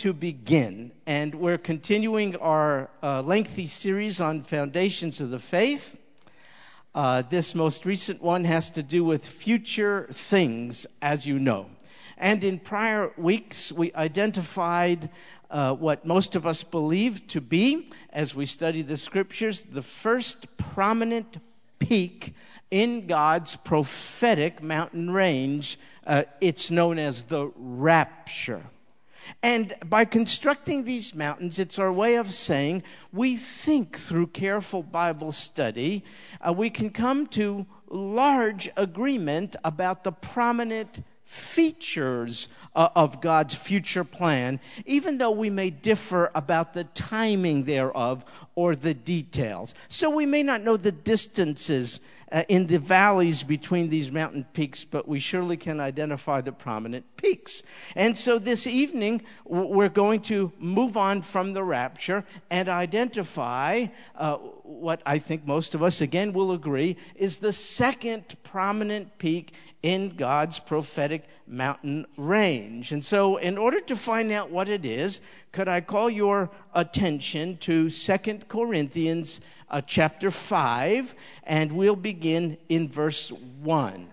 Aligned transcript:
to 0.00 0.14
begin. 0.14 0.90
And 1.04 1.34
we're 1.34 1.58
continuing 1.58 2.34
our 2.36 2.88
uh, 3.02 3.20
lengthy 3.20 3.66
series 3.66 4.18
on 4.18 4.40
foundations 4.40 5.20
of 5.20 5.30
the 5.30 5.38
faith. 5.38 5.98
Uh, 6.94 7.20
this 7.28 7.54
most 7.54 7.84
recent 7.84 8.22
one 8.22 8.44
has 8.44 8.70
to 8.70 8.82
do 8.82 9.04
with 9.04 9.26
future 9.26 10.08
things, 10.10 10.86
as 11.02 11.26
you 11.26 11.38
know. 11.38 11.66
And 12.16 12.42
in 12.44 12.60
prior 12.60 13.12
weeks, 13.18 13.72
we 13.72 13.92
identified 13.92 15.10
uh, 15.50 15.74
what 15.74 16.06
most 16.06 16.34
of 16.34 16.46
us 16.46 16.62
believe 16.62 17.26
to 17.26 17.42
be, 17.42 17.90
as 18.08 18.34
we 18.34 18.46
study 18.46 18.80
the 18.80 18.96
scriptures, 18.96 19.64
the 19.64 19.82
first 19.82 20.56
prominent 20.56 21.36
peak 21.78 22.34
in 22.70 23.06
God's 23.06 23.54
prophetic 23.54 24.62
mountain 24.62 25.10
range. 25.10 25.78
Uh, 26.06 26.22
it's 26.40 26.70
known 26.70 26.98
as 26.98 27.24
the 27.24 27.52
rapture. 27.54 28.62
And 29.42 29.74
by 29.86 30.04
constructing 30.04 30.84
these 30.84 31.14
mountains, 31.14 31.58
it's 31.58 31.78
our 31.78 31.92
way 31.92 32.16
of 32.16 32.32
saying 32.32 32.82
we 33.12 33.36
think 33.36 33.98
through 33.98 34.28
careful 34.28 34.82
Bible 34.82 35.32
study, 35.32 36.04
uh, 36.46 36.52
we 36.52 36.70
can 36.70 36.90
come 36.90 37.26
to 37.28 37.66
large 37.88 38.70
agreement 38.76 39.56
about 39.64 40.04
the 40.04 40.12
prominent 40.12 41.02
features 41.30 42.48
uh, 42.74 42.88
of 42.96 43.20
God's 43.20 43.54
future 43.54 44.02
plan, 44.02 44.58
even 44.84 45.18
though 45.18 45.30
we 45.30 45.48
may 45.48 45.70
differ 45.70 46.28
about 46.34 46.74
the 46.74 46.82
timing 46.82 47.64
thereof 47.64 48.24
or 48.56 48.74
the 48.74 48.94
details. 48.94 49.74
So 49.88 50.10
we 50.10 50.26
may 50.26 50.42
not 50.42 50.62
know 50.62 50.76
the 50.76 50.90
distances 50.90 52.00
uh, 52.32 52.44
in 52.48 52.66
the 52.66 52.78
valleys 52.78 53.42
between 53.42 53.88
these 53.88 54.10
mountain 54.10 54.44
peaks, 54.52 54.84
but 54.84 55.08
we 55.08 55.18
surely 55.18 55.56
can 55.56 55.80
identify 55.80 56.40
the 56.40 56.52
prominent 56.52 57.04
peaks. 57.16 57.62
And 57.96 58.16
so 58.16 58.38
this 58.38 58.66
evening, 58.66 59.22
we're 59.44 59.88
going 59.88 60.20
to 60.22 60.52
move 60.58 60.96
on 60.96 61.22
from 61.22 61.52
the 61.52 61.64
rapture 61.64 62.24
and 62.50 62.68
identify 62.68 63.86
uh, 64.16 64.36
what 64.36 65.02
I 65.04 65.18
think 65.18 65.46
most 65.46 65.74
of 65.74 65.82
us, 65.82 66.00
again, 66.00 66.32
will 66.32 66.52
agree 66.52 66.96
is 67.16 67.38
the 67.38 67.52
second 67.52 68.36
prominent 68.42 69.18
peak 69.18 69.52
in 69.82 70.10
God's 70.10 70.58
prophetic 70.58 71.28
mountain 71.46 72.06
range. 72.16 72.92
And 72.92 73.04
so, 73.04 73.36
in 73.36 73.56
order 73.56 73.80
to 73.80 73.96
find 73.96 74.30
out 74.30 74.50
what 74.50 74.68
it 74.68 74.84
is, 74.84 75.20
could 75.52 75.68
I 75.68 75.80
call 75.80 76.10
your 76.10 76.50
attention 76.74 77.56
to 77.58 77.88
Second 77.88 78.48
Corinthians 78.48 79.40
uh, 79.70 79.80
chapter 79.80 80.30
5, 80.30 81.14
and 81.44 81.72
we'll 81.72 81.96
begin 81.96 82.58
in 82.68 82.88
verse 82.88 83.30
1. 83.30 84.08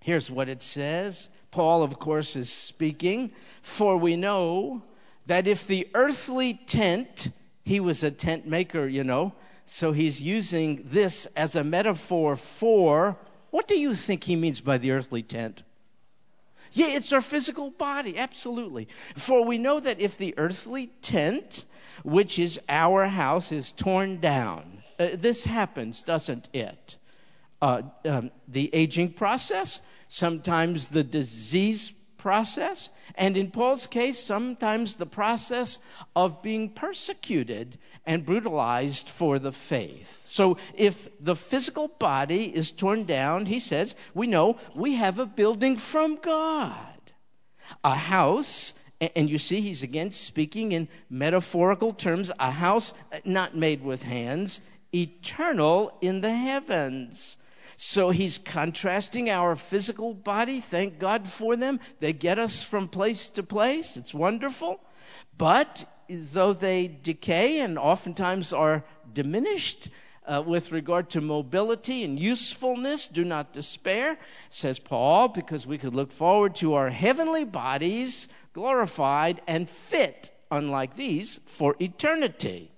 Here's 0.00 0.30
what 0.30 0.48
it 0.48 0.62
says. 0.62 1.28
Paul, 1.50 1.82
of 1.82 1.98
course, 1.98 2.36
is 2.36 2.50
speaking. 2.50 3.32
For 3.62 3.96
we 3.96 4.16
know 4.16 4.82
that 5.26 5.46
if 5.46 5.66
the 5.66 5.88
earthly 5.94 6.54
tent, 6.54 7.28
he 7.64 7.80
was 7.80 8.02
a 8.02 8.10
tent 8.10 8.46
maker, 8.46 8.86
you 8.86 9.04
know, 9.04 9.34
so 9.64 9.92
he's 9.92 10.20
using 10.20 10.82
this 10.84 11.26
as 11.36 11.54
a 11.54 11.62
metaphor 11.62 12.34
for 12.34 13.16
what 13.50 13.68
do 13.68 13.78
you 13.78 13.94
think 13.94 14.24
he 14.24 14.36
means 14.36 14.60
by 14.60 14.78
the 14.78 14.92
earthly 14.92 15.22
tent? 15.22 15.62
Yeah, 16.72 16.88
it's 16.88 17.12
our 17.12 17.20
physical 17.20 17.70
body, 17.70 18.16
absolutely. 18.16 18.88
For 19.16 19.44
we 19.44 19.58
know 19.58 19.80
that 19.80 20.00
if 20.00 20.16
the 20.16 20.34
earthly 20.36 20.88
tent, 21.02 21.64
which 22.04 22.38
is 22.38 22.60
our 22.68 23.06
house, 23.06 23.50
is 23.50 23.72
torn 23.72 24.20
down, 24.20 24.82
uh, 24.98 25.08
this 25.14 25.44
happens, 25.44 26.00
doesn't 26.00 26.48
it? 26.52 26.96
Uh, 27.60 27.82
um, 28.04 28.30
the 28.46 28.70
aging 28.72 29.12
process, 29.12 29.80
sometimes 30.06 30.90
the 30.90 31.02
disease 31.02 31.92
process, 32.20 32.90
and 33.14 33.36
in 33.36 33.50
Paul's 33.50 33.86
case, 33.86 34.18
sometimes 34.18 34.96
the 34.96 35.06
process 35.06 35.78
of 36.14 36.42
being 36.42 36.68
persecuted 36.68 37.78
and 38.04 38.26
brutalized 38.26 39.08
for 39.08 39.38
the 39.38 39.52
faith. 39.52 40.20
So 40.26 40.58
if 40.74 41.08
the 41.18 41.34
physical 41.34 41.88
body 41.88 42.54
is 42.54 42.70
torn 42.72 43.04
down, 43.04 43.46
he 43.46 43.58
says, 43.58 43.94
we 44.12 44.26
know 44.26 44.58
we 44.74 44.94
have 44.94 45.18
a 45.18 45.26
building 45.26 45.78
from 45.78 46.16
God, 46.16 47.12
a 47.82 47.94
house. 47.94 48.74
And 49.00 49.30
you 49.30 49.38
see, 49.38 49.62
he's 49.62 49.82
again 49.82 50.10
speaking 50.10 50.72
in 50.72 50.88
metaphorical 51.08 51.92
terms 51.92 52.30
a 52.38 52.50
house 52.50 52.92
not 53.24 53.56
made 53.56 53.82
with 53.82 54.02
hands, 54.02 54.60
eternal 54.94 55.96
in 56.02 56.20
the 56.20 56.36
heavens. 56.36 57.38
So 57.82 58.10
he's 58.10 58.36
contrasting 58.36 59.30
our 59.30 59.56
physical 59.56 60.12
body. 60.12 60.60
Thank 60.60 60.98
God 60.98 61.26
for 61.26 61.56
them. 61.56 61.80
They 61.98 62.12
get 62.12 62.38
us 62.38 62.62
from 62.62 62.88
place 62.88 63.30
to 63.30 63.42
place. 63.42 63.96
It's 63.96 64.12
wonderful. 64.12 64.84
But 65.38 65.86
though 66.06 66.52
they 66.52 66.88
decay 66.88 67.58
and 67.60 67.78
oftentimes 67.78 68.52
are 68.52 68.84
diminished, 69.14 69.88
uh, 70.26 70.42
with 70.46 70.72
regard 70.72 71.08
to 71.08 71.22
mobility 71.22 72.04
and 72.04 72.20
usefulness, 72.20 73.06
do 73.06 73.24
not 73.24 73.54
despair, 73.54 74.18
says 74.50 74.78
Paul, 74.78 75.28
because 75.28 75.66
we 75.66 75.78
could 75.78 75.94
look 75.94 76.12
forward 76.12 76.54
to 76.56 76.74
our 76.74 76.90
heavenly 76.90 77.46
bodies 77.46 78.28
glorified 78.52 79.40
and 79.46 79.66
fit, 79.66 80.32
unlike 80.50 80.96
these, 80.96 81.40
for 81.46 81.76
eternity. 81.80 82.72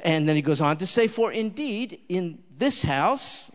And 0.00 0.26
then 0.26 0.36
he 0.36 0.42
goes 0.42 0.62
on 0.62 0.78
to 0.78 0.86
say, 0.86 1.06
For 1.06 1.30
indeed, 1.30 2.00
in 2.08 2.38
this 2.56 2.82
house, 2.82 3.52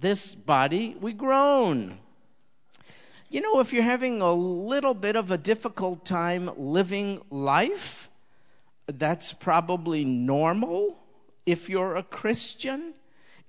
this 0.00 0.34
body, 0.34 0.96
we 1.00 1.12
groan. 1.12 1.98
You 3.28 3.40
know, 3.40 3.60
if 3.60 3.72
you're 3.72 3.82
having 3.82 4.22
a 4.22 4.32
little 4.32 4.94
bit 4.94 5.16
of 5.16 5.30
a 5.30 5.38
difficult 5.38 6.04
time 6.04 6.50
living 6.56 7.20
life, 7.30 8.08
that's 8.86 9.32
probably 9.32 10.04
normal 10.04 10.98
if 11.44 11.68
you're 11.68 11.96
a 11.96 12.02
Christian. 12.02 12.94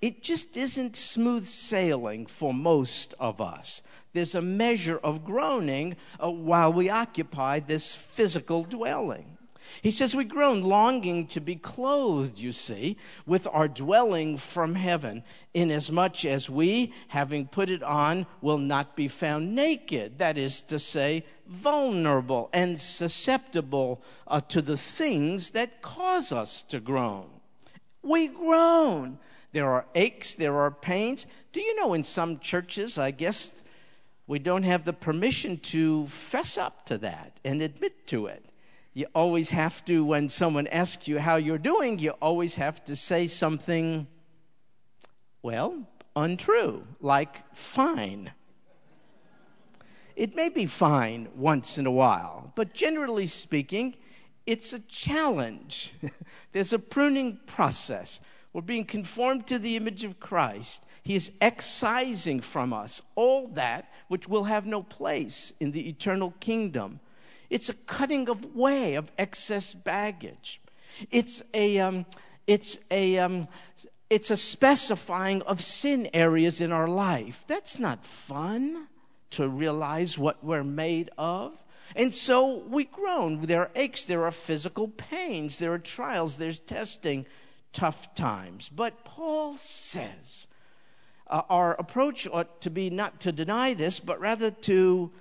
It 0.01 0.23
just 0.23 0.57
isn't 0.57 0.95
smooth 0.95 1.45
sailing 1.45 2.25
for 2.25 2.53
most 2.53 3.13
of 3.19 3.41
us. 3.41 3.81
There's 4.13 4.35
a 4.35 4.41
measure 4.41 4.97
of 4.97 5.23
groaning 5.23 5.95
uh, 6.23 6.31
while 6.31 6.73
we 6.73 6.89
occupy 6.89 7.59
this 7.59 7.93
physical 7.95 8.63
dwelling. 8.63 9.36
He 9.81 9.91
says, 9.91 10.15
We 10.15 10.23
groan 10.23 10.61
longing 10.61 11.27
to 11.27 11.39
be 11.39 11.55
clothed, 11.55 12.39
you 12.39 12.51
see, 12.51 12.97
with 13.25 13.47
our 13.51 13.67
dwelling 13.67 14.37
from 14.37 14.75
heaven, 14.75 15.23
inasmuch 15.53 16.25
as 16.25 16.49
we, 16.49 16.93
having 17.09 17.47
put 17.47 17.69
it 17.69 17.83
on, 17.83 18.25
will 18.41 18.57
not 18.57 18.95
be 18.95 19.07
found 19.07 19.55
naked. 19.55 20.19
That 20.19 20.37
is 20.37 20.61
to 20.63 20.79
say, 20.79 21.25
vulnerable 21.47 22.49
and 22.53 22.79
susceptible 22.79 24.01
uh, 24.27 24.41
to 24.41 24.61
the 24.61 24.77
things 24.77 25.51
that 25.51 25.81
cause 25.81 26.31
us 26.31 26.61
to 26.63 26.79
groan. 26.79 27.29
We 28.01 28.27
groan. 28.27 29.19
There 29.51 29.69
are 29.69 29.85
aches, 29.95 30.35
there 30.35 30.57
are 30.57 30.71
pains. 30.71 31.25
Do 31.51 31.61
you 31.61 31.75
know 31.75 31.93
in 31.93 32.03
some 32.03 32.39
churches, 32.39 32.97
I 32.97 33.11
guess, 33.11 33.63
we 34.27 34.39
don't 34.39 34.63
have 34.63 34.83
the 34.83 34.93
permission 34.93 35.57
to 35.57 36.05
fess 36.07 36.57
up 36.57 36.85
to 36.87 36.97
that 36.99 37.39
and 37.45 37.61
admit 37.61 38.07
to 38.07 38.27
it 38.27 38.46
you 38.97 39.05
always 39.13 39.51
have 39.51 39.85
to, 39.85 40.03
when 40.03 40.27
someone 40.27 40.65
asks 40.65 41.07
you 41.07 41.19
how 41.19 41.35
you're 41.35 41.59
doing, 41.59 41.99
you 41.99 42.09
always 42.19 42.55
have 42.55 42.83
to 42.83 42.95
say 42.95 43.27
something, 43.27 44.07
well, 45.43 45.87
untrue, 46.15 46.83
like 46.99 47.43
fine. 47.55 48.31
It 50.15 50.35
may 50.35 50.49
be 50.49 50.65
fine 50.65 51.27
once 51.35 51.77
in 51.77 51.85
a 51.85 51.91
while, 51.91 52.51
but 52.55 52.73
generally 52.73 53.27
speaking, 53.27 53.95
it's 54.47 54.73
a 54.73 54.79
challenge. 54.79 55.93
There's 56.51 56.73
a 56.73 56.79
pruning 56.79 57.37
process. 57.45 58.19
We're 58.51 58.61
being 58.61 58.85
conformed 58.85 59.45
to 59.45 59.59
the 59.59 59.75
image 59.75 60.05
of 60.05 60.19
Christ. 60.19 60.87
He 61.03 61.13
is 61.13 61.29
excising 61.39 62.41
from 62.41 62.73
us 62.73 63.03
all 63.13 63.49
that 63.49 63.91
which 64.07 64.27
will 64.27 64.45
have 64.45 64.65
no 64.65 64.81
place 64.81 65.53
in 65.59 65.71
the 65.71 65.87
eternal 65.87 66.33
kingdom. 66.39 66.99
It's 67.49 67.69
a 67.69 67.73
cutting 67.73 68.29
of 68.29 68.55
way 68.55 68.95
of 68.95 69.11
excess 69.17 69.73
baggage. 69.73 70.61
It's 71.11 71.43
a, 71.53 71.79
um, 71.79 72.05
it's 72.45 72.79
a, 72.91 73.17
um, 73.19 73.47
it's 74.09 74.31
a 74.31 74.37
specifying 74.37 75.41
of 75.43 75.61
sin 75.61 76.09
areas 76.13 76.61
in 76.61 76.71
our 76.71 76.87
life. 76.87 77.45
That's 77.47 77.79
not 77.79 78.05
fun 78.05 78.87
to 79.31 79.47
realize 79.47 80.17
what 80.17 80.43
we're 80.43 80.63
made 80.63 81.09
of. 81.17 81.61
And 81.95 82.13
so 82.13 82.59
we 82.69 82.85
groan. 82.85 83.41
There 83.41 83.61
are 83.61 83.71
aches, 83.75 84.05
there 84.05 84.25
are 84.25 84.31
physical 84.31 84.89
pains, 84.89 85.59
there 85.59 85.73
are 85.73 85.79
trials, 85.79 86.37
there's 86.37 86.59
testing, 86.59 87.25
tough 87.73 88.13
times. 88.15 88.69
But 88.69 89.05
Paul 89.05 89.55
says 89.55 90.47
uh, 91.27 91.43
our 91.49 91.75
approach 91.75 92.27
ought 92.27 92.61
to 92.61 92.69
be 92.69 92.89
not 92.89 93.19
to 93.21 93.31
deny 93.31 93.73
this, 93.73 93.99
but 93.99 94.19
rather 94.19 94.51
to 94.51 95.11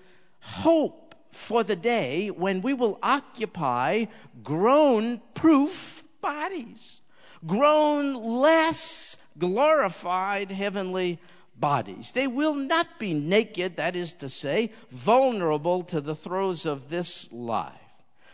hope 0.41 1.06
for 1.37 1.63
the 1.63 1.77
day 1.77 2.29
when 2.31 2.63
we 2.63 2.73
will 2.75 2.99
occupy 3.03 4.07
groan 4.43 5.21
proof 5.35 6.05
bodies, 6.21 7.01
groan 7.47 8.15
less 8.15 9.17
glorified 9.39 10.51
heavenly 10.51 11.21
bodies. 11.59 12.13
They 12.13 12.27
will 12.27 12.55
not 12.55 12.99
be 12.99 13.15
naked, 13.15 13.77
that 13.77 13.97
is 13.97 14.15
to 14.15 14.29
say, 14.29 14.73
vulnerable 14.91 15.83
to 15.85 16.01
the 16.01 16.15
throes 16.15 16.67
of 16.67 16.89
this 16.89 17.33
life. 17.33 17.73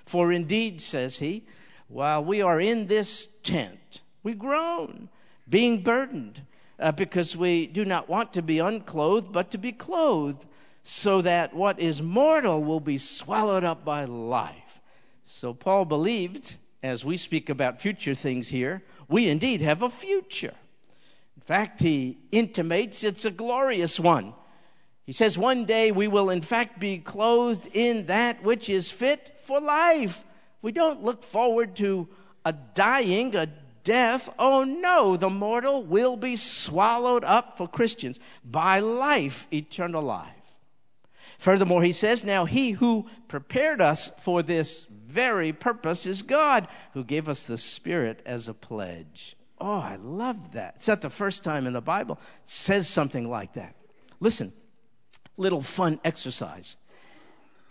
For 0.05 0.33
indeed, 0.33 0.81
says 0.81 1.19
he, 1.19 1.45
while 1.89 2.25
we 2.25 2.41
are 2.43 2.61
in 2.61 2.87
this 2.87 3.29
tent, 3.43 4.03
we 4.23 4.35
groan, 4.35 5.09
being 5.49 5.83
burdened, 5.83 6.43
uh, 6.79 6.93
because 6.93 7.37
we 7.37 7.67
do 7.67 7.85
not 7.85 8.09
want 8.09 8.33
to 8.33 8.43
be 8.43 8.59
unclothed, 8.59 9.33
but 9.33 9.51
to 9.51 9.59
be 9.59 9.73
clothed, 9.73 10.47
so 10.83 11.23
that 11.23 11.55
what 11.55 11.79
is 11.79 12.03
mortal 12.03 12.63
will 12.63 12.81
be 12.81 12.99
swallowed 12.99 13.65
up 13.65 13.85
by 13.85 14.05
life. 14.05 14.81
So 15.23 15.55
Paul 15.55 15.85
believed, 15.85 16.57
as 16.83 17.05
we 17.05 17.17
speak 17.17 17.49
about 17.49 17.81
future 17.81 18.15
things 18.15 18.49
here, 18.49 18.83
we 19.09 19.29
indeed 19.29 19.61
have 19.61 19.83
a 19.83 19.91
future. 19.91 20.55
In 21.37 21.43
fact, 21.43 21.81
he 21.81 22.19
intimates 22.31 23.05
it's 23.05 23.25
a 23.25 23.31
glorious 23.31 23.99
one. 24.01 24.35
He 25.05 25.13
says, 25.13 25.37
One 25.37 25.65
day 25.65 25.93
we 25.93 26.09
will, 26.09 26.31
in 26.31 26.43
fact, 26.43 26.79
be 26.79 26.99
clothed 26.99 27.69
in 27.73 28.07
that 28.07 28.43
which 28.43 28.69
is 28.69 28.91
fit 28.91 29.41
for 29.41 29.61
life. 29.61 30.25
We 30.63 30.73
don't 30.73 31.03
look 31.03 31.25
forward 31.25 31.77
to 31.77 32.09
a 32.45 32.53
dying, 32.53 33.35
a 33.35 33.49
death. 33.85 34.33
Oh 34.39 34.65
no, 34.65 35.17
the 35.17 35.31
mortal 35.31 35.83
will 35.83 36.17
be 36.17 36.37
swallowed 36.37 37.25
up 37.25 37.59
for 37.59 37.69
Christians 37.69 38.21
by 38.45 38.81
life, 38.81 39.47
eternal 39.53 40.03
life. 40.03 40.42
Furthermore, 41.43 41.83
he 41.83 41.91
says, 41.91 42.25
Now 42.25 42.45
he 42.45 42.71
who 42.71 43.09
prepared 43.27 43.81
us 43.81 44.13
for 44.19 44.45
this 44.45 44.85
very 44.85 45.53
purpose 45.53 46.07
is 46.07 46.23
God, 46.23 46.69
who 46.95 47.03
gave 47.03 47.29
us 47.29 47.43
the 47.49 47.59
Spirit 47.59 48.23
as 48.25 48.47
a 48.47 48.55
pledge. 48.55 49.37
Oh, 49.59 49.81
I 49.81 49.97
love 49.97 50.53
that. 50.53 50.75
It's 50.77 50.87
not 50.87 51.01
the 51.01 51.11
first 51.11 51.43
time 51.43 51.67
in 51.67 51.73
the 51.73 51.81
Bible 51.81 52.21
it 52.45 52.49
says 52.49 52.87
something 52.87 53.29
like 53.29 53.55
that. 53.55 53.75
Listen, 54.21 54.53
little 55.37 55.63
fun 55.63 55.99
exercise. 56.05 56.77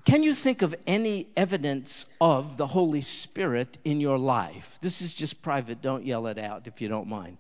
Can 0.03 0.21
you 0.21 0.33
think 0.33 0.62
of 0.62 0.75
any 0.85 1.29
evidence 1.38 2.07
of 2.19 2.57
the 2.57 2.67
Holy 2.67 3.00
Spirit 3.00 3.77
in 3.85 4.01
your 4.01 4.17
life? 4.17 4.79
This 4.81 5.01
is 5.01 5.13
just 5.13 5.41
private. 5.41 5.81
Don't 5.81 6.06
yell 6.06 6.27
it 6.27 6.38
out 6.38 6.67
if 6.67 6.81
you 6.81 6.89
don't 6.89 7.07
mind. 7.07 7.38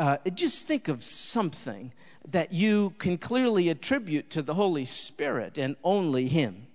Uh, 0.00 0.16
just 0.32 0.66
think 0.66 0.88
of 0.88 1.04
something 1.04 1.92
that 2.26 2.54
you 2.54 2.94
can 2.96 3.18
clearly 3.18 3.68
attribute 3.68 4.30
to 4.30 4.40
the 4.40 4.54
Holy 4.54 4.86
Spirit 4.86 5.58
and 5.58 5.76
only 5.84 6.26
Him. 6.26 6.68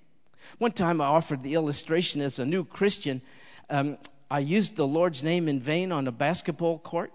One 0.59 0.71
time 0.71 1.01
I 1.01 1.05
offered 1.05 1.41
the 1.41 1.55
illustration 1.55 2.21
as 2.21 2.37
a 2.37 2.45
new 2.45 2.63
Christian. 2.63 3.23
Um, 3.67 3.97
I 4.29 4.37
used 4.37 4.75
the 4.75 4.85
Lord's 4.85 5.23
name 5.23 5.49
in 5.49 5.59
vain 5.59 5.91
on 5.91 6.07
a 6.07 6.11
basketball 6.11 6.77
court. 6.77 7.11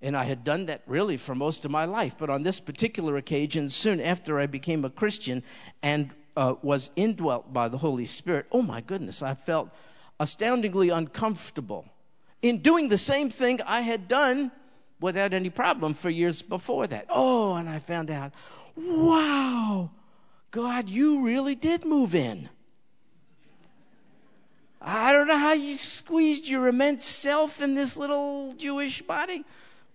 And 0.00 0.16
I 0.16 0.24
had 0.24 0.44
done 0.44 0.64
that 0.64 0.80
really 0.86 1.18
for 1.18 1.34
most 1.34 1.66
of 1.66 1.70
my 1.70 1.84
life. 1.84 2.14
But 2.16 2.30
on 2.30 2.42
this 2.42 2.58
particular 2.58 3.18
occasion, 3.18 3.68
soon 3.68 4.00
after 4.00 4.40
I 4.40 4.46
became 4.46 4.82
a 4.86 4.90
Christian 4.90 5.42
and 5.82 6.10
uh, 6.38 6.54
was 6.62 6.88
indwelt 6.96 7.52
by 7.52 7.68
the 7.68 7.76
Holy 7.76 8.06
Spirit, 8.06 8.46
oh 8.50 8.62
my 8.62 8.80
goodness, 8.80 9.22
I 9.22 9.34
felt 9.34 9.68
astoundingly 10.20 10.88
uncomfortable 10.88 11.84
in 12.40 12.62
doing 12.62 12.88
the 12.88 12.96
same 12.96 13.28
thing 13.28 13.60
I 13.66 13.82
had 13.82 14.08
done 14.08 14.52
without 15.00 15.32
any 15.32 15.50
problem 15.50 15.94
for 15.94 16.10
years 16.10 16.42
before 16.42 16.86
that. 16.86 17.06
Oh, 17.08 17.54
and 17.54 17.68
I 17.68 17.78
found 17.78 18.10
out, 18.10 18.32
wow, 18.76 19.90
God, 20.50 20.88
you 20.88 21.22
really 21.24 21.54
did 21.54 21.84
move 21.84 22.14
in. 22.14 22.48
I 24.80 25.12
don't 25.12 25.26
know 25.26 25.38
how 25.38 25.54
you 25.54 25.74
squeezed 25.74 26.46
your 26.46 26.68
immense 26.68 27.04
self 27.04 27.60
in 27.60 27.74
this 27.74 27.96
little 27.96 28.54
Jewish 28.54 29.02
body, 29.02 29.44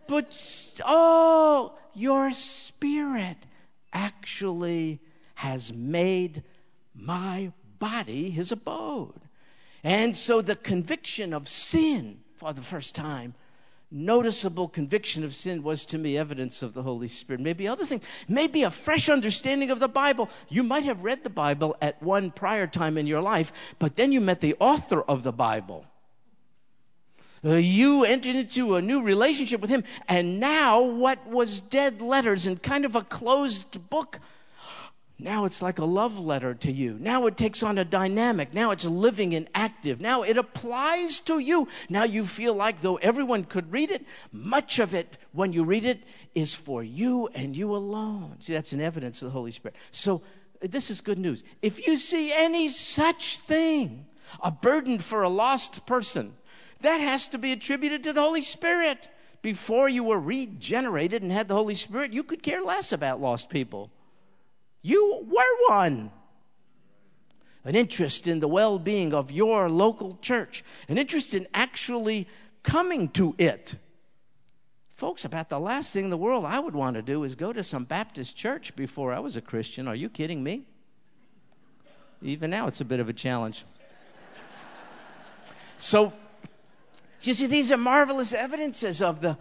but 0.08 0.80
oh, 0.86 1.78
your 1.94 2.32
spirit 2.32 3.38
actually 3.94 5.00
has 5.36 5.72
made 5.72 6.44
my 6.94 7.52
body 7.80 8.30
his 8.30 8.52
abode. 8.52 9.22
And 9.84 10.16
so 10.16 10.42
the 10.42 10.56
conviction 10.56 11.34
of 11.34 11.48
sin 11.48 12.20
for 12.36 12.54
the 12.54 12.62
first 12.62 12.96
time 12.96 13.36
noticeable 13.94 14.68
conviction 14.68 15.24
of 15.24 15.34
sin 15.34 15.64
was 15.64 15.86
to 15.86 15.98
me 15.98 16.18
evidence 16.18 16.64
of 16.64 16.74
the 16.74 16.84
Holy 16.84 17.08
Spirit. 17.08 17.40
Maybe 17.40 17.68
other 17.68 17.86
things, 17.86 18.04
maybe 18.28 18.64
a 18.64 18.72
fresh 18.72 19.08
understanding 19.08 19.70
of 19.70 19.80
the 19.80 19.88
Bible. 19.88 20.30
You 20.50 20.64
might 20.64 20.84
have 20.86 21.04
read 21.04 21.24
the 21.24 21.30
Bible 21.30 21.78
at 21.82 22.02
one 22.02 22.32
prior 22.32 22.68
time 22.68 22.98
in 22.98 23.08
your 23.08 23.22
life, 23.22 23.76
but 23.80 23.96
then 23.96 24.12
you 24.12 24.20
met 24.20 24.42
the 24.42 24.56
author 24.60 25.02
of 25.02 25.24
the 25.24 25.32
Bible. 25.32 25.86
Uh, 27.46 27.56
you 27.56 28.06
entered 28.06 28.36
into 28.36 28.76
a 28.76 28.82
new 28.82 29.04
relationship 29.04 29.60
with 29.60 29.70
him, 29.70 29.84
and 30.08 30.40
now 30.40 30.82
what 30.82 31.28
was 31.28 31.60
dead 31.60 32.02
letters 32.02 32.48
and 32.48 32.64
kind 32.64 32.86
of 32.86 32.96
a 32.96 33.02
closed 33.04 33.90
book 33.90 34.20
now 35.20 35.46
it's 35.46 35.62
like 35.62 35.80
a 35.80 35.86
love 35.86 36.20
letter 36.20 36.54
to 36.56 36.72
you. 36.72 36.98
Now 37.00 37.28
it 37.28 37.38
takes 37.38 37.62
on 37.62 37.78
a 37.78 37.86
dynamic. 37.86 38.54
Now 38.54 38.72
it's 38.72 38.86
living 38.86 39.36
and 39.36 39.48
active. 39.54 40.02
Now 40.02 40.24
it 40.24 40.38
applies 40.38 41.20
to 41.22 41.40
you. 41.40 41.68
Now 41.88 42.04
you 42.04 42.26
feel 42.26 42.54
like 42.54 42.82
though 42.82 42.96
everyone 42.98 43.44
could 43.44 43.72
read 43.72 43.92
it, 43.92 44.06
much 44.32 44.80
of 44.80 44.94
it, 44.94 45.18
when 45.32 45.54
you 45.54 45.64
read 45.64 45.86
it, 45.86 46.04
is 46.34 46.54
for 46.54 46.84
you 46.84 47.30
and 47.36 47.56
you 47.56 47.76
alone. 47.76 48.38
See, 48.40 48.54
that's 48.54 48.74
an 48.74 48.82
evidence 48.82 49.22
of 49.22 49.28
the 49.28 49.34
Holy 49.34 49.52
Spirit. 49.52 49.76
So 49.92 50.24
uh, 50.64 50.68
this 50.70 50.90
is 50.90 51.00
good 51.00 51.20
news. 51.20 51.44
If 51.62 51.88
you 51.88 51.98
see 51.98 52.34
any 52.34 52.68
such 52.68 53.38
thing, 53.38 54.08
a 54.42 54.52
burden 54.52 54.98
for 54.98 55.22
a 55.22 55.30
lost 55.30 55.86
person, 55.86 56.34
that 56.82 57.00
has 57.00 57.28
to 57.30 57.38
be 57.38 57.52
attributed 57.52 58.04
to 58.04 58.14
the 58.14 58.22
Holy 58.22 58.42
Spirit. 58.42 59.10
Before 59.42 59.88
you 59.88 60.04
were 60.04 60.20
regenerated 60.20 61.22
and 61.22 61.32
had 61.32 61.48
the 61.48 61.56
Holy 61.56 61.76
Spirit, 61.76 62.14
you 62.14 62.24
could 62.24 62.42
care 62.42 62.62
less 62.62 62.92
about 62.92 63.22
lost 63.22 63.50
people. 63.50 63.92
You 64.84 65.26
were 65.26 65.76
one. 65.76 66.12
An 67.64 67.76
interest 67.76 68.28
in 68.28 68.42
the 68.42 68.48
well 68.48 68.78
being 68.78 69.14
of 69.14 69.32
your 69.32 69.70
local 69.70 70.20
church, 70.22 70.64
an 70.90 70.98
interest 70.98 71.34
in 71.34 71.48
actually 71.54 72.28
coming 72.62 73.08
to 73.10 73.34
it. 73.38 73.76
Folks, 74.92 75.26
about 75.26 75.50
the 75.50 75.60
last 75.60 75.94
thing 75.94 76.04
in 76.04 76.10
the 76.10 76.18
world 76.18 76.46
I 76.46 76.60
would 76.60 76.76
want 76.76 76.98
to 76.98 77.02
do 77.02 77.24
is 77.24 77.36
go 77.36 77.54
to 77.54 77.64
some 77.64 77.86
Baptist 77.86 78.36
church 78.36 78.76
before 78.76 79.14
I 79.14 79.20
was 79.20 79.36
a 79.36 79.42
Christian. 79.42 79.88
Are 79.88 79.96
you 79.96 80.10
kidding 80.10 80.44
me? 80.44 80.66
Even 82.22 82.52
now, 82.52 82.68
it's 82.68 82.82
a 82.82 82.86
bit 82.86 83.00
of 83.00 83.10
a 83.10 83.14
challenge. 83.14 83.66
so, 85.78 86.14
you 87.22 87.34
see, 87.34 87.48
these 87.48 87.72
are 87.72 87.78
marvelous 87.78 88.34
evidences 88.34 89.02
of 89.02 89.22
the, 89.22 89.38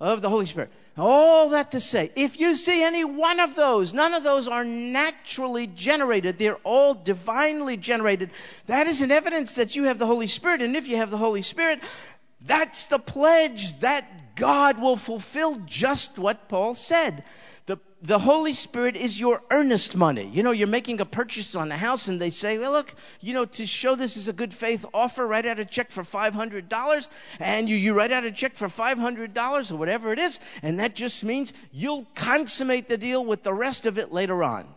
of 0.00 0.20
the 0.20 0.28
Holy 0.28 0.46
Spirit. 0.46 0.70
All 0.98 1.50
that 1.50 1.72
to 1.72 1.80
say, 1.80 2.10
if 2.16 2.40
you 2.40 2.56
see 2.56 2.82
any 2.82 3.04
one 3.04 3.38
of 3.38 3.54
those, 3.54 3.92
none 3.92 4.14
of 4.14 4.22
those 4.22 4.48
are 4.48 4.64
naturally 4.64 5.66
generated. 5.66 6.38
They're 6.38 6.56
all 6.64 6.94
divinely 6.94 7.76
generated. 7.76 8.30
That 8.66 8.86
is 8.86 9.02
an 9.02 9.10
evidence 9.10 9.54
that 9.54 9.76
you 9.76 9.84
have 9.84 9.98
the 9.98 10.06
Holy 10.06 10.26
Spirit. 10.26 10.62
And 10.62 10.74
if 10.74 10.88
you 10.88 10.96
have 10.96 11.10
the 11.10 11.18
Holy 11.18 11.42
Spirit, 11.42 11.80
that's 12.40 12.86
the 12.86 12.98
pledge 12.98 13.80
that 13.80 14.36
God 14.36 14.80
will 14.80 14.96
fulfill 14.96 15.56
just 15.66 16.18
what 16.18 16.48
Paul 16.48 16.72
said 16.72 17.24
the 18.02 18.18
Holy 18.18 18.52
Spirit 18.52 18.94
is 18.94 19.18
your 19.18 19.42
earnest 19.50 19.96
money. 19.96 20.28
You 20.32 20.42
know, 20.42 20.50
you're 20.50 20.68
making 20.68 21.00
a 21.00 21.06
purchase 21.06 21.56
on 21.56 21.72
a 21.72 21.76
house 21.76 22.08
and 22.08 22.20
they 22.20 22.28
say, 22.28 22.58
well, 22.58 22.72
look, 22.72 22.94
you 23.20 23.32
know, 23.32 23.46
to 23.46 23.66
show 23.66 23.94
this 23.94 24.16
is 24.16 24.28
a 24.28 24.34
good 24.34 24.52
faith 24.52 24.84
offer, 24.92 25.26
write 25.26 25.46
out 25.46 25.58
a 25.58 25.64
check 25.64 25.90
for 25.90 26.02
$500 26.02 27.08
and 27.40 27.68
you, 27.70 27.76
you 27.76 27.94
write 27.94 28.12
out 28.12 28.24
a 28.24 28.30
check 28.30 28.54
for 28.54 28.68
$500 28.68 29.72
or 29.72 29.76
whatever 29.76 30.12
it 30.12 30.18
is. 30.18 30.40
And 30.62 30.78
that 30.78 30.94
just 30.94 31.24
means 31.24 31.54
you'll 31.72 32.06
consummate 32.14 32.88
the 32.88 32.98
deal 32.98 33.24
with 33.24 33.42
the 33.42 33.54
rest 33.54 33.86
of 33.86 33.98
it 33.98 34.12
later 34.12 34.44
on. 34.44 34.75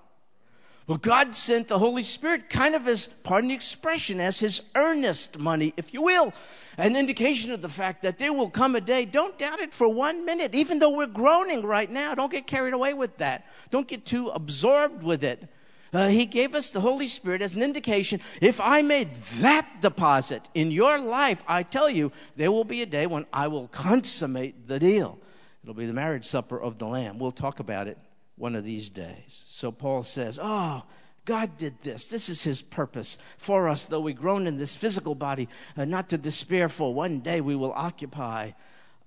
Well, 0.89 0.97
God 0.97 1.35
sent 1.35 1.67
the 1.67 1.77
Holy 1.77 2.01
Spirit 2.01 2.49
kind 2.49 2.73
of 2.73 2.87
as, 2.87 3.09
pardon 3.21 3.49
the 3.49 3.53
expression, 3.53 4.19
as 4.19 4.39
his 4.39 4.63
earnest 4.73 5.37
money, 5.37 5.71
if 5.77 5.93
you 5.93 6.01
will, 6.01 6.33
an 6.79 6.95
indication 6.95 7.51
of 7.51 7.61
the 7.61 7.69
fact 7.69 8.01
that 8.01 8.17
there 8.17 8.33
will 8.33 8.49
come 8.49 8.75
a 8.75 8.81
day. 8.81 9.05
Don't 9.05 9.37
doubt 9.37 9.59
it 9.59 9.71
for 9.71 9.87
one 9.87 10.25
minute, 10.25 10.55
even 10.55 10.79
though 10.79 10.89
we're 10.89 11.05
groaning 11.05 11.61
right 11.61 11.91
now. 11.91 12.15
Don't 12.15 12.31
get 12.31 12.47
carried 12.47 12.73
away 12.73 12.95
with 12.95 13.19
that. 13.19 13.45
Don't 13.69 13.87
get 13.87 14.03
too 14.03 14.29
absorbed 14.29 15.03
with 15.03 15.23
it. 15.23 15.47
Uh, 15.93 16.07
he 16.07 16.25
gave 16.25 16.55
us 16.55 16.71
the 16.71 16.81
Holy 16.81 17.07
Spirit 17.07 17.43
as 17.43 17.55
an 17.55 17.61
indication. 17.61 18.19
If 18.41 18.59
I 18.59 18.81
made 18.81 19.13
that 19.41 19.81
deposit 19.81 20.49
in 20.55 20.71
your 20.71 20.97
life, 20.97 21.43
I 21.47 21.61
tell 21.61 21.91
you, 21.91 22.11
there 22.35 22.51
will 22.51 22.63
be 22.63 22.81
a 22.81 22.87
day 22.87 23.05
when 23.05 23.27
I 23.31 23.47
will 23.47 23.67
consummate 23.67 24.65
the 24.65 24.79
deal. 24.79 25.19
It'll 25.61 25.75
be 25.75 25.85
the 25.85 25.93
marriage 25.93 26.25
supper 26.25 26.59
of 26.59 26.79
the 26.79 26.87
Lamb. 26.87 27.19
We'll 27.19 27.31
talk 27.31 27.59
about 27.59 27.87
it 27.87 27.99
one 28.39 28.55
of 28.55 28.63
these 28.63 28.89
days. 28.89 29.43
So 29.47 29.71
Paul 29.71 30.01
says, 30.01 30.39
Oh, 30.41 30.83
God 31.25 31.57
did 31.57 31.75
this. 31.83 32.07
This 32.07 32.29
is 32.29 32.41
his 32.41 32.61
purpose 32.61 33.17
for 33.37 33.67
us, 33.67 33.85
though 33.85 33.99
we 33.99 34.13
groan 34.13 34.47
in 34.47 34.57
this 34.57 34.75
physical 34.75 35.13
body, 35.13 35.47
uh, 35.77 35.85
not 35.85 36.09
to 36.09 36.17
despair, 36.17 36.69
for 36.69 36.93
one 36.93 37.19
day 37.19 37.41
we 37.41 37.55
will 37.55 37.73
occupy 37.73 38.51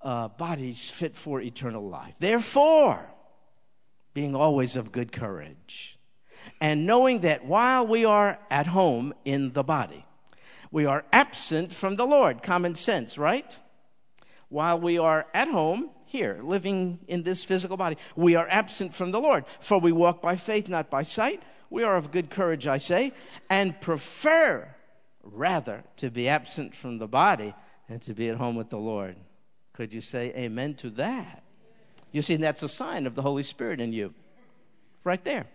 uh, 0.03 0.29
bodies 0.29 0.91
fit 0.91 1.17
for 1.17 1.41
eternal 1.41 1.89
life. 1.89 2.15
Therefore, 2.21 3.13
being 4.15 4.37
always 4.37 4.77
of 4.77 4.93
good 4.93 5.11
courage, 5.11 5.99
and 6.61 6.87
knowing 6.87 7.21
that 7.21 7.45
while 7.45 7.87
we 7.87 8.05
are 8.05 8.39
at 8.51 8.67
home 8.67 9.15
in 9.25 9.53
the 9.53 9.65
body, 9.65 10.05
we 10.71 10.87
are 10.87 11.05
absent 11.13 11.73
from 11.73 11.97
the 11.97 12.07
Lord. 12.07 12.43
Common 12.43 12.75
sense, 12.75 13.17
right? 13.17 13.59
While 14.49 14.79
we 14.81 14.99
are 14.99 15.27
at 15.33 15.49
home, 15.49 15.91
here, 16.13 16.41
living 16.43 16.99
in 17.09 17.23
this 17.23 17.43
physical 17.43 17.79
body. 17.79 17.97
We 18.15 18.37
are 18.37 18.47
absent 18.51 18.93
from 18.93 19.13
the 19.13 19.21
Lord, 19.21 19.47
for 19.61 19.81
we 19.81 19.93
walk 19.93 20.21
by 20.21 20.37
faith, 20.37 20.69
not 20.69 20.91
by 20.91 21.03
sight. 21.03 21.43
We 21.71 21.85
are 21.85 21.97
of 21.97 22.13
good 22.13 22.29
courage, 22.29 22.67
I 22.67 22.77
say, 22.77 23.13
and 23.49 23.81
prefer, 23.81 24.69
rather 25.23 25.85
to 25.97 26.11
be 26.11 26.29
absent 26.29 26.75
from 26.75 26.99
the 26.99 27.09
body 27.09 27.55
than 27.89 27.99
to 28.01 28.13
be 28.13 28.29
at 28.29 28.37
home 28.37 28.57
with 28.57 28.69
the 28.69 28.79
Lord. 28.79 29.17
Could 29.73 29.95
you 29.95 30.03
say 30.03 30.35
amen 30.37 30.75
to 30.75 30.91
that? 30.91 31.43
You 32.13 32.21
see, 32.21 32.37
that's 32.37 32.63
a 32.63 32.69
sign 32.69 33.07
of 33.07 33.15
the 33.15 33.23
Holy 33.23 33.43
Spirit 33.43 33.81
in 33.81 33.95
you. 33.95 34.13
Right 35.05 35.25
there. 35.25 35.47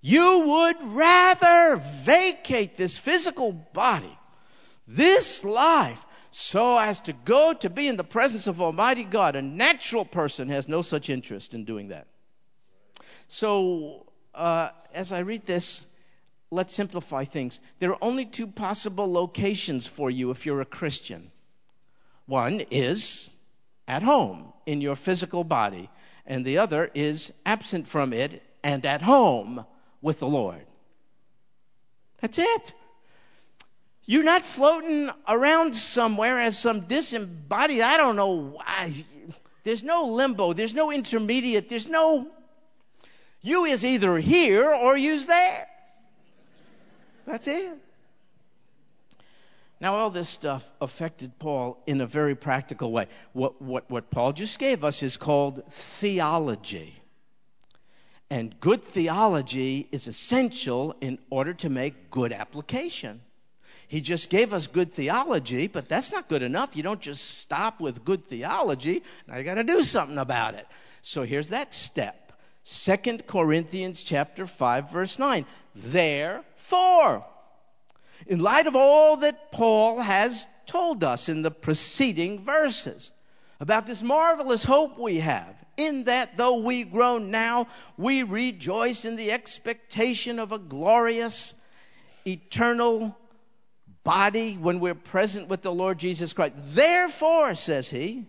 You 0.00 0.38
would 0.46 0.76
rather 0.94 1.82
vacate 2.04 2.76
this 2.76 2.96
physical 2.96 3.50
body, 3.50 4.16
this 4.86 5.44
life, 5.44 6.06
so 6.30 6.78
as 6.78 7.00
to 7.02 7.12
go 7.12 7.52
to 7.54 7.70
be 7.70 7.88
in 7.88 7.96
the 7.96 8.04
presence 8.04 8.46
of 8.46 8.60
Almighty 8.60 9.04
God. 9.04 9.36
A 9.36 9.42
natural 9.42 10.04
person 10.04 10.48
has 10.48 10.68
no 10.68 10.82
such 10.82 11.10
interest 11.10 11.54
in 11.54 11.64
doing 11.64 11.88
that. 11.88 12.06
So, 13.28 14.06
uh, 14.34 14.70
as 14.92 15.12
I 15.12 15.20
read 15.20 15.46
this, 15.46 15.86
let's 16.50 16.74
simplify 16.74 17.24
things. 17.24 17.60
There 17.78 17.90
are 17.90 17.98
only 18.02 18.24
two 18.24 18.46
possible 18.46 19.10
locations 19.10 19.86
for 19.86 20.10
you 20.10 20.30
if 20.30 20.46
you're 20.46 20.60
a 20.60 20.66
Christian. 20.66 21.30
One 22.26 22.62
is 22.70 23.36
at 23.86 24.02
home 24.02 24.52
in 24.66 24.80
your 24.80 24.96
physical 24.96 25.44
body, 25.44 25.90
and 26.26 26.44
the 26.44 26.58
other 26.58 26.90
is 26.94 27.32
absent 27.46 27.86
from 27.86 28.12
it 28.12 28.42
and 28.62 28.84
at 28.84 29.02
home 29.02 29.64
with 30.02 30.20
the 30.20 30.26
Lord. 30.26 30.66
That's 32.20 32.38
it. 32.38 32.72
You're 34.10 34.24
not 34.24 34.42
floating 34.42 35.10
around 35.28 35.76
somewhere 35.76 36.40
as 36.40 36.58
some 36.58 36.80
disembodied, 36.80 37.82
I 37.82 37.98
don't 37.98 38.16
know 38.16 38.30
why. 38.30 39.04
There's 39.64 39.82
no 39.82 40.06
limbo, 40.06 40.54
there's 40.54 40.72
no 40.72 40.90
intermediate, 40.90 41.68
there's 41.68 41.88
no. 41.88 42.26
You 43.42 43.66
is 43.66 43.84
either 43.84 44.16
here 44.16 44.64
or 44.64 44.96
you's 44.96 45.26
there. 45.26 45.66
That's 47.26 47.48
it. 47.48 47.70
Now, 49.78 49.92
all 49.92 50.08
this 50.08 50.30
stuff 50.30 50.72
affected 50.80 51.38
Paul 51.38 51.82
in 51.86 52.00
a 52.00 52.06
very 52.06 52.34
practical 52.34 52.90
way. 52.90 53.08
What, 53.34 53.60
what, 53.60 53.90
what 53.90 54.10
Paul 54.10 54.32
just 54.32 54.58
gave 54.58 54.84
us 54.84 55.02
is 55.02 55.18
called 55.18 55.70
theology. 55.70 57.02
And 58.30 58.58
good 58.58 58.82
theology 58.82 59.86
is 59.92 60.06
essential 60.06 60.96
in 61.02 61.18
order 61.28 61.52
to 61.52 61.68
make 61.68 62.10
good 62.10 62.32
application. 62.32 63.20
He 63.88 64.02
just 64.02 64.28
gave 64.28 64.52
us 64.52 64.66
good 64.66 64.92
theology, 64.92 65.66
but 65.66 65.88
that's 65.88 66.12
not 66.12 66.28
good 66.28 66.42
enough. 66.42 66.76
You 66.76 66.82
don't 66.82 67.00
just 67.00 67.38
stop 67.38 67.80
with 67.80 68.04
good 68.04 68.24
theology. 68.24 69.02
Now 69.26 69.38
you 69.38 69.44
got 69.44 69.54
to 69.54 69.64
do 69.64 69.82
something 69.82 70.18
about 70.18 70.54
it. 70.54 70.66
So 71.00 71.22
here's 71.22 71.48
that 71.48 71.74
step. 71.74 72.32
Second 72.62 73.26
Corinthians 73.26 74.02
chapter 74.02 74.46
5 74.46 74.92
verse 74.92 75.18
9. 75.18 75.46
Therefore, 75.74 77.24
in 78.26 78.40
light 78.40 78.66
of 78.66 78.76
all 78.76 79.16
that 79.16 79.50
Paul 79.52 80.00
has 80.00 80.46
told 80.66 81.02
us 81.02 81.30
in 81.30 81.40
the 81.40 81.50
preceding 81.50 82.44
verses 82.44 83.10
about 83.58 83.86
this 83.86 84.02
marvelous 84.02 84.64
hope 84.64 84.98
we 84.98 85.20
have, 85.20 85.56
in 85.78 86.04
that 86.04 86.36
though 86.36 86.58
we 86.58 86.84
groan 86.84 87.30
now, 87.30 87.68
we 87.96 88.22
rejoice 88.22 89.06
in 89.06 89.16
the 89.16 89.32
expectation 89.32 90.38
of 90.38 90.52
a 90.52 90.58
glorious, 90.58 91.54
eternal 92.26 93.16
body 94.08 94.54
when 94.54 94.80
we're 94.80 94.94
present 94.94 95.48
with 95.48 95.60
the 95.60 95.70
Lord 95.70 95.98
Jesus 95.98 96.32
Christ. 96.32 96.54
Therefore, 96.56 97.54
says 97.54 97.90
he, 97.90 98.24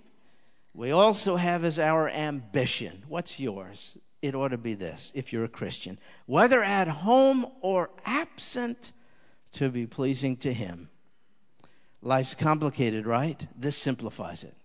we 0.73 0.91
also 0.91 1.37
have 1.37 1.63
as 1.63 1.79
our 1.79 2.09
ambition. 2.09 3.01
What's 3.07 3.39
yours? 3.39 3.97
It 4.21 4.35
ought 4.35 4.49
to 4.49 4.57
be 4.57 4.73
this, 4.73 5.09
if 5.15 5.31
you're 5.31 5.45
a 5.45 5.47
Christian. 5.47 5.97
Whether 6.25 6.61
at 6.61 6.89
home 6.89 7.45
or 7.61 7.91
absent, 8.05 8.91
to 9.53 9.69
be 9.69 9.87
pleasing 9.87 10.35
to 10.37 10.53
Him. 10.53 10.89
Life's 12.01 12.35
complicated, 12.35 13.05
right? 13.05 13.47
This 13.57 13.77
simplifies 13.77 14.43
it. 14.43 14.57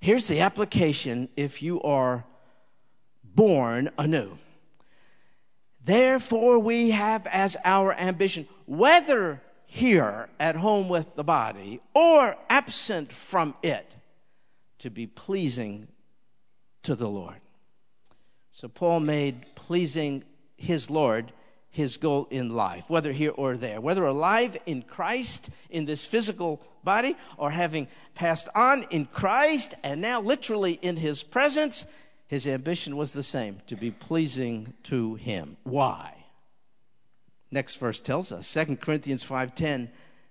Here's 0.00 0.26
the 0.26 0.40
application 0.40 1.28
if 1.36 1.62
you 1.62 1.80
are 1.82 2.24
born 3.22 3.88
anew. 3.96 4.36
Therefore, 5.84 6.58
we 6.58 6.90
have 6.90 7.24
as 7.28 7.56
our 7.64 7.94
ambition, 7.94 8.48
whether 8.66 9.40
here 9.74 10.28
at 10.38 10.54
home 10.54 10.86
with 10.86 11.14
the 11.14 11.24
body 11.24 11.80
or 11.94 12.36
absent 12.50 13.10
from 13.10 13.54
it, 13.62 13.96
to 14.76 14.90
be 14.90 15.06
pleasing 15.06 15.88
to 16.82 16.94
the 16.94 17.08
Lord. 17.08 17.40
So, 18.50 18.68
Paul 18.68 19.00
made 19.00 19.46
pleasing 19.54 20.24
his 20.58 20.90
Lord 20.90 21.32
his 21.70 21.96
goal 21.96 22.28
in 22.30 22.50
life, 22.50 22.84
whether 22.88 23.12
here 23.12 23.30
or 23.30 23.56
there, 23.56 23.80
whether 23.80 24.04
alive 24.04 24.58
in 24.66 24.82
Christ 24.82 25.48
in 25.70 25.86
this 25.86 26.04
physical 26.04 26.60
body 26.84 27.16
or 27.38 27.50
having 27.50 27.88
passed 28.14 28.50
on 28.54 28.84
in 28.90 29.06
Christ 29.06 29.72
and 29.82 30.02
now 30.02 30.20
literally 30.20 30.78
in 30.82 30.98
his 30.98 31.22
presence, 31.22 31.86
his 32.26 32.46
ambition 32.46 32.94
was 32.94 33.14
the 33.14 33.22
same 33.22 33.62
to 33.68 33.76
be 33.76 33.90
pleasing 33.90 34.74
to 34.82 35.14
him. 35.14 35.56
Why? 35.62 36.21
Next 37.52 37.76
verse 37.76 38.00
tells 38.00 38.32
us, 38.32 38.48
2 38.48 38.80
Corinthians 38.80 39.22
5:10, 39.22 39.90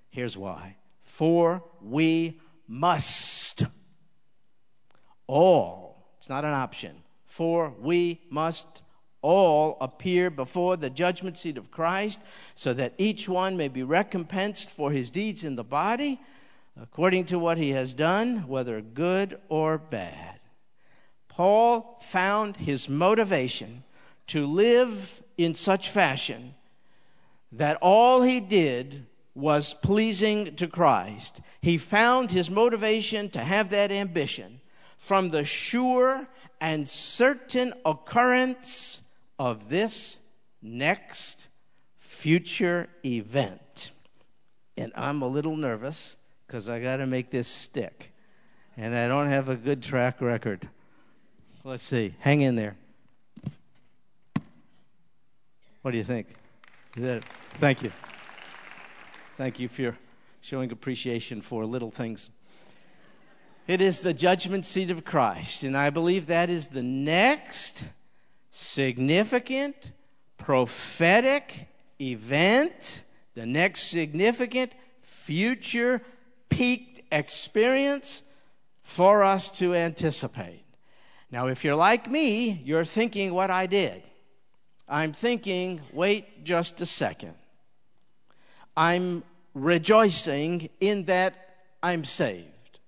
here's 0.10 0.36
why. 0.36 0.76
For 1.04 1.64
we 1.80 2.42
must 2.68 3.66
all, 5.28 6.08
it's 6.18 6.30
not 6.30 6.44
an 6.44 6.52
option. 6.52 7.04
For 7.28 7.76
we 7.80 8.22
must 8.30 8.82
all 9.22 9.78
appear 9.80 10.32
before 10.32 10.76
the 10.76 10.90
judgment 10.90 11.38
seat 11.38 11.58
of 11.58 11.70
Christ, 11.70 12.20
so 12.56 12.74
that 12.74 12.96
each 12.98 13.30
one 13.30 13.56
may 13.56 13.68
be 13.68 13.84
recompensed 13.84 14.72
for 14.72 14.92
his 14.92 15.12
deeds 15.12 15.44
in 15.44 15.56
the 15.56 15.64
body, 15.64 16.20
according 16.76 17.26
to 17.26 17.38
what 17.38 17.60
he 17.60 17.70
has 17.70 17.94
done, 17.94 18.48
whether 18.48 18.82
good 18.82 19.40
or 19.48 19.78
bad. 19.78 20.40
Paul 21.28 22.00
found 22.02 22.58
his 22.58 22.90
motivation 22.90 23.84
to 24.28 24.48
live 24.48 25.22
in 25.38 25.54
such 25.54 25.90
fashion 25.90 26.56
that 27.52 27.78
all 27.82 28.22
he 28.22 28.40
did 28.40 29.06
was 29.34 29.74
pleasing 29.74 30.56
to 30.56 30.68
Christ. 30.68 31.42
He 31.62 31.78
found 31.78 32.32
his 32.32 32.50
motivation 32.50 33.30
to 33.30 33.40
have 33.40 33.70
that 33.70 33.92
ambition 33.92 34.62
from 34.98 35.30
the 35.30 35.46
sure 35.46 36.28
and 36.60 36.88
certain 36.88 37.74
occurrence 37.86 39.04
of 39.40 39.70
this 39.70 40.20
next 40.62 41.48
future 41.98 42.88
event. 43.04 43.92
And 44.78 44.92
I'm 44.96 45.22
a 45.22 45.28
little 45.28 45.56
nervous 45.56 46.16
because 46.46 46.70
I 46.70 46.80
got 46.80 46.98
to 46.98 47.08
make 47.08 47.32
this 47.32 47.48
stick. 47.48 48.14
And 48.78 48.96
I 48.96 49.08
don't 49.08 49.28
have 49.28 49.50
a 49.50 49.56
good 49.56 49.82
track 49.82 50.22
record. 50.22 50.68
Let's 51.64 51.84
see. 51.84 52.16
Hang 52.20 52.42
in 52.42 52.56
there. 52.56 52.76
What 55.82 55.92
do 55.92 55.98
you 55.98 56.04
think? 56.04 56.28
Thank 56.94 57.84
you. 57.84 57.92
Thank 59.38 59.60
you 59.60 59.70
for 59.70 59.98
showing 60.42 60.72
appreciation 60.72 61.42
for 61.42 61.66
little 61.66 61.92
things. 61.92 62.30
It 63.68 63.82
is 63.82 64.02
the 64.02 64.14
judgment 64.14 64.66
seat 64.66 64.92
of 64.92 65.06
Christ, 65.06 65.64
and 65.64 65.78
I 65.78 65.90
believe 65.90 66.28
that 66.28 66.50
is 66.50 66.70
the 66.70 66.84
next 66.84 67.86
significant, 68.50 69.92
prophetic 70.38 71.70
event, 72.02 73.04
the 73.36 73.46
next 73.46 73.84
significant 73.84 74.74
future 75.02 76.02
peaked 76.50 77.02
experience 77.12 78.24
for 78.84 79.24
us 79.24 79.50
to 79.52 79.74
anticipate. 79.74 80.66
Now, 81.32 81.48
if 81.48 81.64
you're 81.64 81.76
like 81.76 82.12
me, 82.12 82.62
you're 82.66 82.84
thinking 82.84 83.34
what 83.34 83.50
I 83.50 83.66
did. 83.66 84.04
I'm 84.92 85.14
thinking, 85.14 85.80
wait 85.94 86.44
just 86.44 86.82
a 86.82 86.86
second. 86.86 87.36
I'm 88.76 89.24
rejoicing 89.54 90.70
in 90.82 91.06
that 91.06 91.34
I'm 91.82 92.04
saved. 92.04 92.80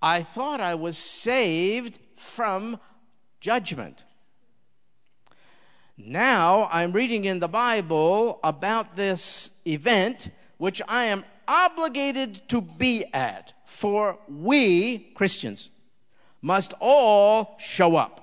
I 0.00 0.22
thought 0.22 0.62
I 0.62 0.74
was 0.74 0.96
saved 0.96 1.98
from 2.16 2.80
judgment. 3.38 4.04
Now 5.98 6.70
I'm 6.72 6.90
reading 6.90 7.26
in 7.26 7.38
the 7.40 7.48
Bible 7.48 8.40
about 8.42 8.96
this 8.96 9.50
event 9.66 10.30
which 10.56 10.80
I 10.88 11.04
am 11.04 11.22
obligated 11.46 12.48
to 12.48 12.62
be 12.62 13.04
at, 13.12 13.52
for 13.66 14.18
we, 14.26 15.10
Christians, 15.14 15.70
must 16.40 16.72
all 16.80 17.56
show 17.58 17.96
up. 17.96 18.21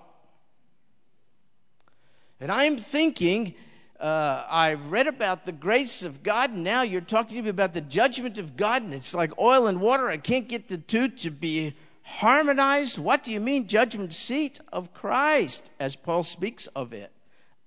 And 2.40 2.52
I'm 2.52 2.78
thinking, 2.78 3.56
uh, 4.00 4.46
I've 4.50 4.92
read 4.92 5.08
about 5.08 5.46
the 5.46 5.52
grace 5.52 6.04
of 6.04 6.24
God, 6.24 6.52
and 6.52 6.64
now 6.64 6.84
you're 6.84 7.02
talking 7.02 7.36
to 7.38 7.44
me 7.44 7.50
about 7.50 7.74
the 7.74 7.82
judgment 7.82 8.40
of 8.40 8.56
God, 8.56 8.82
and 8.82 8.94
it's 8.94 9.14
like 9.14 9.38
oil 9.38 9.68
and 9.68 9.82
water. 9.82 10.08
I 10.08 10.18
can't 10.18 10.48
get 10.48 10.70
the 10.70 10.78
two 10.78 11.10
to 11.10 11.32
be 11.32 11.76
harmonized. 12.04 12.98
What 12.98 13.24
do 13.24 13.34
you 13.34 13.42
mean, 13.42 13.68
judgment 13.68 14.14
seat 14.14 14.60
of 14.72 14.94
Christ, 14.94 15.70
as 15.80 15.96
Paul 15.96 16.24
speaks 16.24 16.68
of 16.68 16.94
it? 16.94 17.12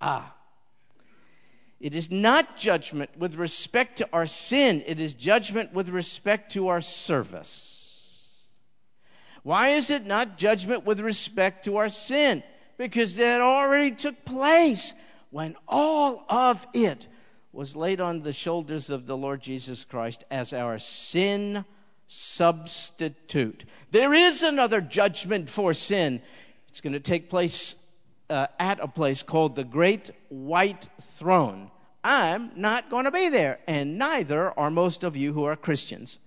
Ah. 0.00 0.34
It 1.78 1.94
is 1.94 2.10
not 2.10 2.56
judgment 2.56 3.10
with 3.18 3.34
respect 3.34 3.98
to 3.98 4.08
our 4.12 4.26
sin, 4.26 4.84
it 4.86 5.00
is 5.00 5.14
judgment 5.14 5.74
with 5.74 5.88
respect 5.88 6.52
to 6.52 6.68
our 6.68 6.80
service. 6.80 8.28
Why 9.42 9.70
is 9.70 9.90
it 9.90 10.06
not 10.06 10.38
judgment 10.38 10.86
with 10.86 11.00
respect 11.00 11.64
to 11.64 11.76
our 11.76 11.88
sin? 11.88 12.44
Because 12.82 13.14
that 13.14 13.40
already 13.40 13.92
took 13.92 14.24
place 14.24 14.92
when 15.30 15.54
all 15.68 16.24
of 16.28 16.66
it 16.74 17.06
was 17.52 17.76
laid 17.76 18.00
on 18.00 18.22
the 18.22 18.32
shoulders 18.32 18.90
of 18.90 19.06
the 19.06 19.16
Lord 19.16 19.40
Jesus 19.40 19.84
Christ 19.84 20.24
as 20.32 20.52
our 20.52 20.80
sin 20.80 21.64
substitute. 22.08 23.66
There 23.92 24.12
is 24.12 24.42
another 24.42 24.80
judgment 24.80 25.48
for 25.48 25.72
sin. 25.74 26.22
It's 26.66 26.80
going 26.80 26.92
to 26.92 26.98
take 26.98 27.30
place 27.30 27.76
uh, 28.28 28.48
at 28.58 28.80
a 28.80 28.88
place 28.88 29.22
called 29.22 29.54
the 29.54 29.62
Great 29.62 30.10
White 30.28 30.88
Throne. 31.00 31.70
I'm 32.02 32.50
not 32.56 32.90
going 32.90 33.04
to 33.04 33.12
be 33.12 33.28
there, 33.28 33.60
and 33.68 33.96
neither 33.96 34.58
are 34.58 34.72
most 34.72 35.04
of 35.04 35.16
you 35.16 35.34
who 35.34 35.44
are 35.44 35.54
Christians. 35.54 36.18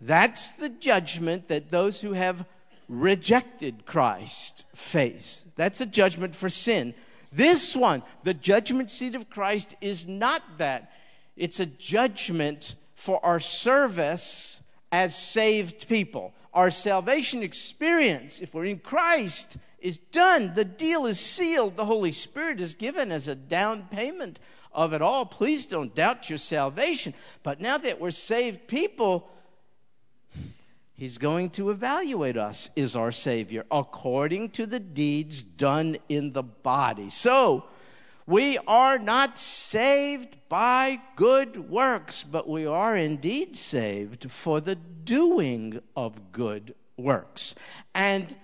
That's 0.00 0.52
the 0.52 0.70
judgment 0.70 1.48
that 1.48 1.70
those 1.70 2.00
who 2.00 2.14
have 2.14 2.46
rejected 2.90 3.86
Christ 3.86 4.64
face. 4.74 5.46
That's 5.54 5.80
a 5.80 5.86
judgment 5.86 6.34
for 6.34 6.50
sin. 6.50 6.92
This 7.32 7.76
one, 7.76 8.02
the 8.24 8.34
judgment 8.34 8.90
seat 8.90 9.14
of 9.14 9.30
Christ, 9.30 9.76
is 9.80 10.08
not 10.08 10.42
that. 10.58 10.90
It's 11.36 11.60
a 11.60 11.66
judgment 11.66 12.74
for 12.96 13.24
our 13.24 13.38
service 13.38 14.60
as 14.90 15.16
saved 15.16 15.88
people. 15.88 16.34
Our 16.52 16.72
salvation 16.72 17.44
experience, 17.44 18.40
if 18.40 18.52
we're 18.52 18.64
in 18.64 18.80
Christ, 18.80 19.56
is 19.78 19.98
done. 19.98 20.54
The 20.54 20.64
deal 20.64 21.06
is 21.06 21.20
sealed. 21.20 21.76
The 21.76 21.84
Holy 21.84 22.10
Spirit 22.10 22.60
is 22.60 22.74
given 22.74 23.12
as 23.12 23.28
a 23.28 23.36
down 23.36 23.86
payment 23.88 24.40
of 24.72 24.92
it 24.92 25.00
all. 25.00 25.24
Please 25.24 25.64
don't 25.64 25.94
doubt 25.94 26.28
your 26.28 26.38
salvation. 26.38 27.14
But 27.44 27.60
now 27.60 27.78
that 27.78 28.00
we're 28.00 28.10
saved 28.10 28.66
people, 28.66 29.30
He's 31.00 31.16
going 31.16 31.48
to 31.52 31.70
evaluate 31.70 32.36
us, 32.36 32.68
is 32.76 32.94
our 32.94 33.10
Savior, 33.10 33.64
according 33.70 34.50
to 34.50 34.66
the 34.66 34.78
deeds 34.78 35.42
done 35.42 35.96
in 36.10 36.34
the 36.34 36.42
body. 36.42 37.08
So, 37.08 37.64
we 38.26 38.58
are 38.68 38.98
not 38.98 39.38
saved 39.38 40.36
by 40.50 41.00
good 41.16 41.70
works, 41.70 42.22
but 42.22 42.46
we 42.46 42.66
are 42.66 42.94
indeed 42.94 43.56
saved 43.56 44.30
for 44.30 44.60
the 44.60 44.74
doing 44.74 45.80
of 45.96 46.32
good 46.32 46.74
works. 46.98 47.54
And 47.94 48.36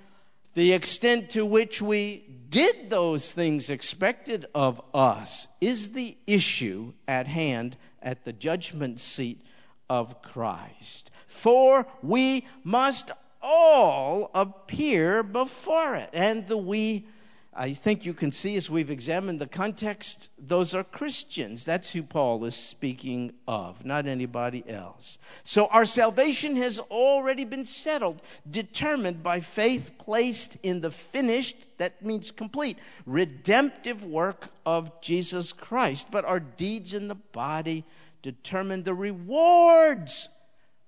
the 0.55 0.73
extent 0.73 1.29
to 1.33 1.45
which 1.45 1.83
we 1.83 2.25
did 2.49 2.89
those 2.89 3.35
things 3.35 3.69
expected 3.69 4.47
of 4.55 4.81
us 4.95 5.47
is 5.61 5.93
the 5.93 6.17
issue 6.27 6.95
at 7.07 7.27
hand 7.27 7.77
at 8.01 8.25
the 8.25 8.33
judgment 8.33 8.99
seat 8.99 9.43
of 9.89 10.23
Christ 10.23 11.11
for 11.37 11.87
we 12.03 12.47
must 12.65 13.11
all 13.43 14.31
appear 14.35 15.23
before 15.23 15.95
it. 15.95 16.11
And 16.13 16.47
the 16.49 16.57
we, 16.57 17.07
I 17.55 17.73
think 17.75 18.05
you 18.05 18.15
can 18.15 18.33
see 18.33 18.57
as 18.57 18.71
we've 18.71 18.91
examined 18.91 19.41
the 19.41 19.47
context, 19.47 20.31
those 20.39 20.75
are 20.75 20.83
Christians. 20.83 21.65
That's 21.65 21.93
who 21.93 22.03
Paul 22.03 22.45
is 22.45 22.57
speaking 22.57 23.35
of, 23.47 23.85
not 23.85 24.07
anybody 24.07 24.65
else. 24.69 25.19
So 25.45 25.67
our 25.67 25.85
salvation 25.85 26.57
has 26.57 26.79
already 26.79 27.45
been 27.45 27.67
settled, 27.67 28.23
determined 28.51 29.23
by 29.23 29.41
faith 29.41 29.93
placed 29.99 30.57
in 30.63 30.81
the 30.81 30.91
finished, 30.91 31.57
that 31.79 32.05
means 32.05 32.31
complete, 32.31 32.79
redemptive 33.05 34.03
work 34.05 34.49
of 34.65 35.01
Jesus 35.01 35.53
Christ. 35.53 36.09
But 36.11 36.25
our 36.25 36.41
deeds 36.41 36.95
in 36.95 37.09
the 37.09 37.15
body 37.15 37.85
determine 38.23 38.83
the 38.83 38.95
rewards 38.95 40.29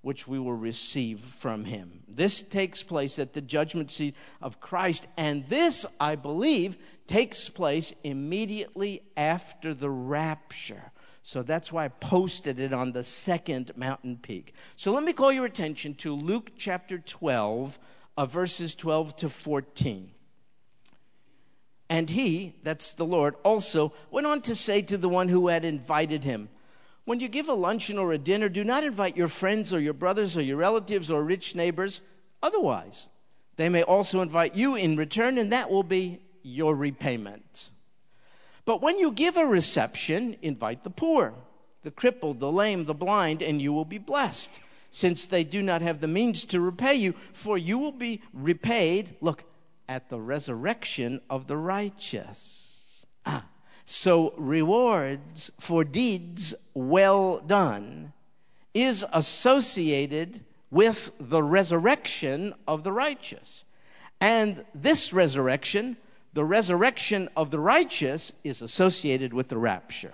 which 0.03 0.29
we 0.29 0.39
will 0.39 0.55
receive 0.55 1.21
from 1.21 1.65
him. 1.65 2.03
This 2.09 2.41
takes 2.41 2.83
place 2.83 3.19
at 3.19 3.33
the 3.33 3.41
judgment 3.41 3.91
seat 3.91 4.15
of 4.41 4.61
Christ, 4.61 5.07
and 5.17 5.47
this, 5.49 5.85
I 6.01 6.15
believe, 6.15 6.79
takes 7.07 7.49
place 7.49 7.93
immediately 8.05 9.03
after 9.17 9.75
the 9.75 9.91
rapture. 9.91 10.93
So 11.23 11.43
that's 11.43 11.71
why 11.73 11.85
I 11.85 11.89
posted 11.89 12.59
it 12.59 12.73
on 12.73 12.93
the 12.93 13.03
second 13.03 13.73
mountain 13.77 14.17
peak. 14.17 14.55
So 14.77 14.93
let 14.93 15.03
me 15.03 15.13
call 15.13 15.31
your 15.31 15.45
attention 15.45 15.95
to 15.97 16.15
Luke 16.15 16.53
chapter 16.57 16.99
12, 16.99 17.79
uh, 18.17 18.27
verses 18.27 18.75
12 18.75 19.17
to 19.17 19.29
14. 19.29 20.11
And 21.91 22.09
he, 22.09 22.55
that's 22.63 22.93
the 22.95 23.05
Lord, 23.05 23.35
also 23.43 23.93
went 24.11 24.27
on 24.27 24.41
to 24.43 24.55
say 24.55 24.81
to 24.83 24.97
the 24.97 25.09
one 25.09 25.29
who 25.29 25.49
had 25.49 25.65
invited 25.65 26.25
him, 26.25 26.49
when 27.09 27.21
you 27.21 27.29
give 27.29 27.49
a 27.49 27.55
luncheon 27.55 27.97
or 27.97 28.13
a 28.13 28.19
dinner, 28.19 28.51
do 28.51 28.63
not 28.63 28.85
invite 28.85 29.17
your 29.17 29.29
friends 29.29 29.73
or 29.73 29.81
your 29.81 29.95
brothers 29.95 30.37
or 30.37 30.43
your 30.43 30.59
relatives 30.59 31.11
or 31.11 31.25
rich 31.25 31.55
neighbors. 31.55 32.03
Otherwise, 32.43 33.09
they 33.57 33.71
may 33.71 33.83
also 33.83 34.21
invite 34.21 34.55
you 34.55 34.75
in 34.75 34.95
return, 34.95 35.39
and 35.39 35.51
that 35.51 35.71
will 35.71 35.83
be 35.83 36.21
your 36.43 36.77
repayment. 36.77 37.71
But 38.67 38.83
when 38.83 38.99
you 38.99 39.11
give 39.11 39.39
a 39.39 39.47
reception, 39.47 40.37
invite 40.43 40.85
the 40.85 40.91
poor, 40.91 41.33
the 41.83 41.91
crippled, 41.91 42.41
the 42.41 42.53
lame, 42.53 42.85
the 42.85 42.93
blind, 42.93 43.41
and 43.41 43.63
you 43.63 43.73
will 43.73 43.87
be 43.87 43.97
blessed, 43.97 44.61
since 44.91 45.25
they 45.25 45.45
do 45.45 45.63
not 45.63 45.81
have 45.81 46.03
the 46.03 46.09
means 46.09 46.45
to 46.45 46.61
repay 46.61 46.97
you, 46.97 47.15
for 47.33 47.57
you 47.57 47.79
will 47.79 47.93
be 47.93 48.21
repaid, 48.35 49.17
look, 49.23 49.45
at 49.89 50.11
the 50.11 50.21
resurrection 50.21 51.23
of 51.31 51.47
the 51.47 51.57
righteous. 51.57 53.07
Ah. 53.25 53.47
So, 53.91 54.35
rewards 54.37 55.51
for 55.59 55.83
deeds 55.83 56.55
well 56.75 57.39
done 57.39 58.13
is 58.75 59.03
associated 59.15 60.45
with 60.71 61.13
the 61.19 61.43
resurrection 61.43 62.53
of 62.67 62.85
the 62.85 62.93
righteous. 62.93 63.65
And 64.21 64.67
this 64.75 65.15
resurrection, 65.15 65.97
the 66.35 66.45
resurrection 66.45 67.31
of 67.35 67.51
the 67.51 67.61
righteous, 67.61 68.31
is 68.45 68.61
associated 68.61 69.33
with 69.33 69.49
the 69.49 69.57
rapture. 69.57 70.13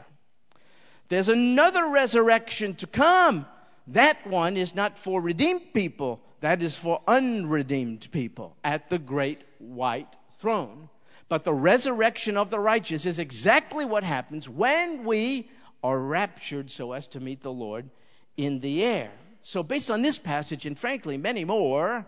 There's 1.09 1.29
another 1.29 1.89
resurrection 1.89 2.77
to 2.77 2.87
come. 2.87 3.45
That 3.89 4.25
one 4.25 4.57
is 4.57 4.77
not 4.77 4.97
for 4.97 5.21
redeemed 5.21 5.75
people, 5.75 6.21
that 6.43 6.63
is 6.63 6.77
for 6.77 7.03
unredeemed 7.09 8.07
people 8.13 8.57
at 8.63 8.89
the 8.89 9.01
great 9.01 9.43
white 9.59 10.15
throne. 10.31 10.91
But 11.29 11.45
the 11.45 11.55
resurrection 11.55 12.37
of 12.37 12.51
the 12.51 12.61
righteous 12.61 13.07
is 13.07 13.19
exactly 13.19 13.85
what 13.85 14.05
happens 14.05 14.49
when 14.49 15.05
we 15.05 15.51
are 15.83 15.99
raptured 15.99 16.71
so 16.71 16.93
as 16.93 17.07
to 17.09 17.21
meet 17.21 17.41
the 17.41 17.53
Lord 17.53 17.91
in 18.37 18.61
the 18.61 18.85
air. 18.85 19.13
So, 19.43 19.63
based 19.63 19.91
on 19.91 20.03
this 20.03 20.19
passage, 20.19 20.65
and 20.65 20.79
frankly, 20.79 21.19
many 21.19 21.45
more, 21.45 22.07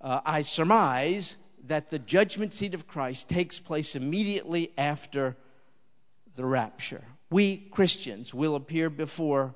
uh, 0.00 0.20
I 0.24 0.42
surmise 0.42 1.36
that 1.66 1.90
the 1.90 1.98
judgment 1.98 2.52
seat 2.52 2.74
of 2.74 2.86
Christ 2.86 3.28
takes 3.28 3.58
place 3.58 3.96
immediately 3.96 4.72
after 4.78 5.36
the 6.36 6.44
rapture. 6.44 7.04
We 7.30 7.56
Christians 7.56 8.34
will 8.34 8.54
appear 8.54 8.90
before 8.90 9.54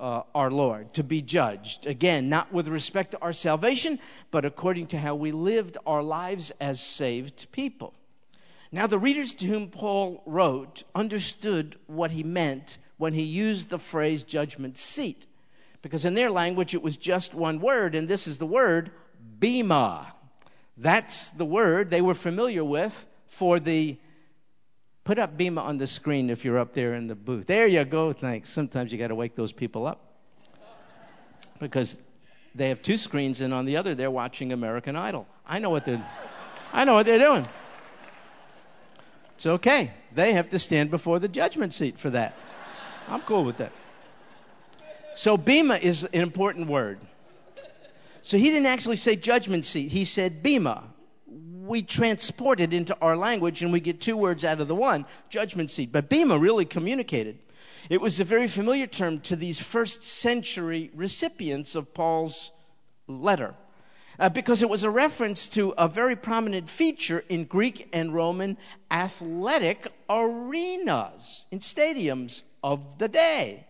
uh, 0.00 0.22
our 0.34 0.50
Lord, 0.50 0.94
to 0.94 1.04
be 1.04 1.20
judged. 1.20 1.86
Again, 1.86 2.28
not 2.28 2.52
with 2.52 2.66
respect 2.66 3.12
to 3.12 3.20
our 3.20 3.32
salvation, 3.32 4.00
but 4.30 4.44
according 4.44 4.86
to 4.88 4.98
how 4.98 5.14
we 5.14 5.30
lived 5.30 5.76
our 5.86 6.02
lives 6.02 6.50
as 6.60 6.80
saved 6.80 7.46
people. 7.52 7.94
Now, 8.72 8.86
the 8.86 8.98
readers 8.98 9.34
to 9.34 9.46
whom 9.46 9.68
Paul 9.68 10.22
wrote 10.26 10.84
understood 10.94 11.76
what 11.86 12.12
he 12.12 12.22
meant 12.22 12.78
when 12.96 13.12
he 13.12 13.22
used 13.22 13.68
the 13.68 13.78
phrase 13.78 14.24
judgment 14.24 14.78
seat, 14.78 15.26
because 15.82 16.04
in 16.04 16.14
their 16.14 16.30
language 16.30 16.74
it 16.74 16.82
was 16.82 16.96
just 16.96 17.34
one 17.34 17.60
word, 17.60 17.94
and 17.94 18.08
this 18.08 18.26
is 18.26 18.38
the 18.38 18.46
word 18.46 18.90
bema. 19.38 20.14
That's 20.76 21.30
the 21.30 21.44
word 21.44 21.90
they 21.90 22.00
were 22.00 22.14
familiar 22.14 22.64
with 22.64 23.06
for 23.26 23.60
the 23.60 23.98
Put 25.04 25.18
up 25.18 25.36
Bema 25.36 25.62
on 25.62 25.78
the 25.78 25.86
screen 25.86 26.30
if 26.30 26.44
you're 26.44 26.58
up 26.58 26.72
there 26.72 26.94
in 26.94 27.06
the 27.06 27.14
booth. 27.14 27.46
There 27.46 27.66
you 27.66 27.84
go. 27.84 28.12
Thanks. 28.12 28.50
Sometimes 28.50 28.92
you 28.92 28.98
got 28.98 29.08
to 29.08 29.14
wake 29.14 29.34
those 29.34 29.52
people 29.52 29.86
up 29.86 30.00
because 31.58 31.98
they 32.54 32.68
have 32.68 32.82
two 32.82 32.96
screens, 32.96 33.40
and 33.40 33.54
on 33.54 33.64
the 33.64 33.76
other 33.76 33.94
they're 33.94 34.10
watching 34.10 34.52
American 34.52 34.96
Idol. 34.96 35.26
I 35.46 35.58
know 35.58 35.70
what 35.70 35.84
they're. 35.84 36.04
I 36.72 36.84
know 36.84 36.94
what 36.94 37.06
they're 37.06 37.18
doing. 37.18 37.48
It's 39.34 39.46
okay. 39.46 39.92
They 40.12 40.32
have 40.34 40.50
to 40.50 40.58
stand 40.58 40.90
before 40.90 41.18
the 41.18 41.28
judgment 41.28 41.72
seat 41.72 41.98
for 41.98 42.10
that. 42.10 42.36
I'm 43.08 43.22
cool 43.22 43.44
with 43.44 43.56
that. 43.56 43.72
So 45.14 45.36
Bema 45.36 45.76
is 45.76 46.04
an 46.04 46.20
important 46.20 46.68
word. 46.68 47.00
So 48.22 48.36
he 48.36 48.50
didn't 48.50 48.66
actually 48.66 48.96
say 48.96 49.16
judgment 49.16 49.64
seat. 49.64 49.92
He 49.92 50.04
said 50.04 50.42
Bema 50.42 50.84
we 51.70 51.82
transport 51.82 52.60
it 52.60 52.72
into 52.72 52.96
our 53.00 53.16
language 53.16 53.62
and 53.62 53.72
we 53.72 53.78
get 53.78 54.00
two 54.00 54.16
words 54.16 54.44
out 54.44 54.60
of 54.60 54.66
the 54.66 54.74
one 54.74 55.06
judgment 55.28 55.70
seat. 55.70 55.92
But 55.92 56.08
Bema 56.08 56.36
really 56.36 56.64
communicated. 56.64 57.38
It 57.88 58.00
was 58.00 58.18
a 58.18 58.24
very 58.24 58.48
familiar 58.48 58.88
term 58.88 59.20
to 59.20 59.36
these 59.36 59.60
first 59.60 60.02
century 60.02 60.90
recipients 60.94 61.76
of 61.76 61.94
Paul's 61.94 62.50
letter. 63.06 63.54
uh, 64.18 64.28
because 64.28 64.62
it 64.62 64.68
was 64.68 64.82
a 64.82 64.90
reference 64.90 65.48
to 65.48 65.72
a 65.78 65.88
very 65.88 66.14
prominent 66.14 66.68
feature 66.68 67.24
in 67.28 67.44
Greek 67.44 67.88
and 67.92 68.12
Roman 68.12 68.58
athletic 68.90 69.88
arenas, 70.10 71.46
in 71.50 71.60
stadiums 71.60 72.42
of 72.62 72.98
the 72.98 73.08
day. 73.08 73.66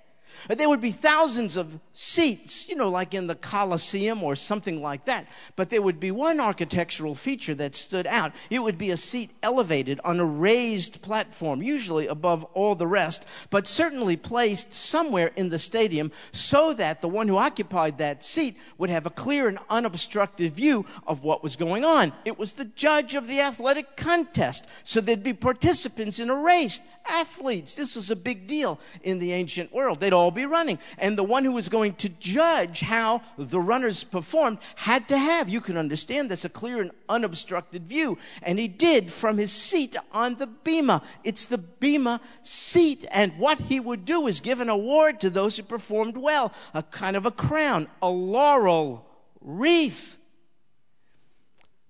There 0.49 0.69
would 0.69 0.81
be 0.81 0.91
thousands 0.91 1.57
of 1.57 1.79
seats, 1.93 2.69
you 2.69 2.75
know, 2.75 2.89
like 2.89 3.15
in 3.15 3.27
the 3.27 3.35
Colosseum 3.35 4.23
or 4.23 4.35
something 4.35 4.81
like 4.83 5.05
that. 5.05 5.27
But 5.57 5.71
there 5.71 5.83
would 5.83 6.01
be 6.01 6.11
one 6.11 6.41
architectural 6.41 7.15
feature 7.15 7.55
that 7.57 7.75
stood 7.75 8.07
out. 8.07 8.33
It 8.49 8.61
would 8.61 8.79
be 8.79 8.91
a 8.91 8.97
seat 8.97 9.31
elevated 9.43 10.01
on 10.05 10.21
a 10.21 10.25
raised 10.25 11.03
platform, 11.03 11.63
usually 11.63 12.07
above 12.07 12.45
all 12.55 12.75
the 12.75 12.87
rest, 12.87 13.27
but 13.51 13.67
certainly 13.67 14.17
placed 14.17 14.73
somewhere 14.73 15.31
in 15.37 15.51
the 15.51 15.59
stadium 15.59 16.11
so 16.33 16.73
that 16.75 17.01
the 17.01 17.09
one 17.09 17.29
who 17.29 17.37
occupied 17.37 17.99
that 17.99 18.25
seat 18.25 18.57
would 18.79 18.91
have 18.91 19.07
a 19.07 19.11
clear 19.11 19.49
and 19.49 19.59
unobstructed 19.69 20.55
view 20.55 20.87
of 21.07 21.23
what 21.23 21.43
was 21.43 21.57
going 21.57 21.85
on. 21.85 22.13
It 22.25 22.39
was 22.39 22.55
the 22.55 22.65
judge 22.65 23.15
of 23.15 23.27
the 23.27 23.41
athletic 23.41 23.97
contest. 23.97 24.67
So 24.83 25.01
there'd 25.01 25.23
be 25.23 25.35
participants 25.35 26.19
in 26.19 26.31
a 26.31 26.37
race 26.37 26.81
athletes. 27.07 27.75
This 27.75 27.97
was 27.97 28.11
a 28.11 28.17
big 28.17 28.47
deal 28.47 28.79
in 29.03 29.19
the 29.19 29.33
ancient 29.33 29.73
world. 29.73 30.01
They'd 30.01 30.13
all 30.13 30.31
be 30.31 30.47
running. 30.47 30.79
And 30.99 31.17
the 31.17 31.25
one 31.25 31.45
who 31.45 31.53
was 31.53 31.69
going 31.69 31.95
to 31.95 32.09
judge 32.09 32.81
how 32.81 33.23
the 33.37 33.61
runners 33.61 34.05
performed 34.05 34.59
had 34.77 35.09
to 35.09 35.19
have, 35.19 35.49
you 35.49 35.61
can 35.61 35.77
understand 35.77 36.31
this, 36.31 36.45
a 36.45 36.49
clear 36.49 36.81
and 36.81 36.91
unobstructed 37.09 37.87
view. 37.87 38.19
And 38.43 38.59
he 38.59 38.69
did 38.69 39.11
from 39.11 39.39
his 39.39 39.53
seat 39.53 39.97
on 40.13 40.37
the 40.37 40.47
bema. 40.47 41.03
It's 41.25 41.47
the 41.47 41.59
bema 41.59 42.21
seat. 42.43 43.05
And 43.11 43.39
what 43.39 43.59
he 43.59 43.81
would 43.81 44.05
do 44.05 44.27
is 44.27 44.41
give 44.41 44.61
an 44.61 44.69
award 44.69 45.21
to 45.21 45.31
those 45.31 45.57
who 45.57 45.63
performed 45.63 46.17
well, 46.17 46.53
a 46.75 46.83
kind 46.83 47.17
of 47.17 47.27
a 47.27 47.31
crown, 47.31 47.89
a 48.03 48.09
laurel 48.09 49.07
wreath. 49.41 50.19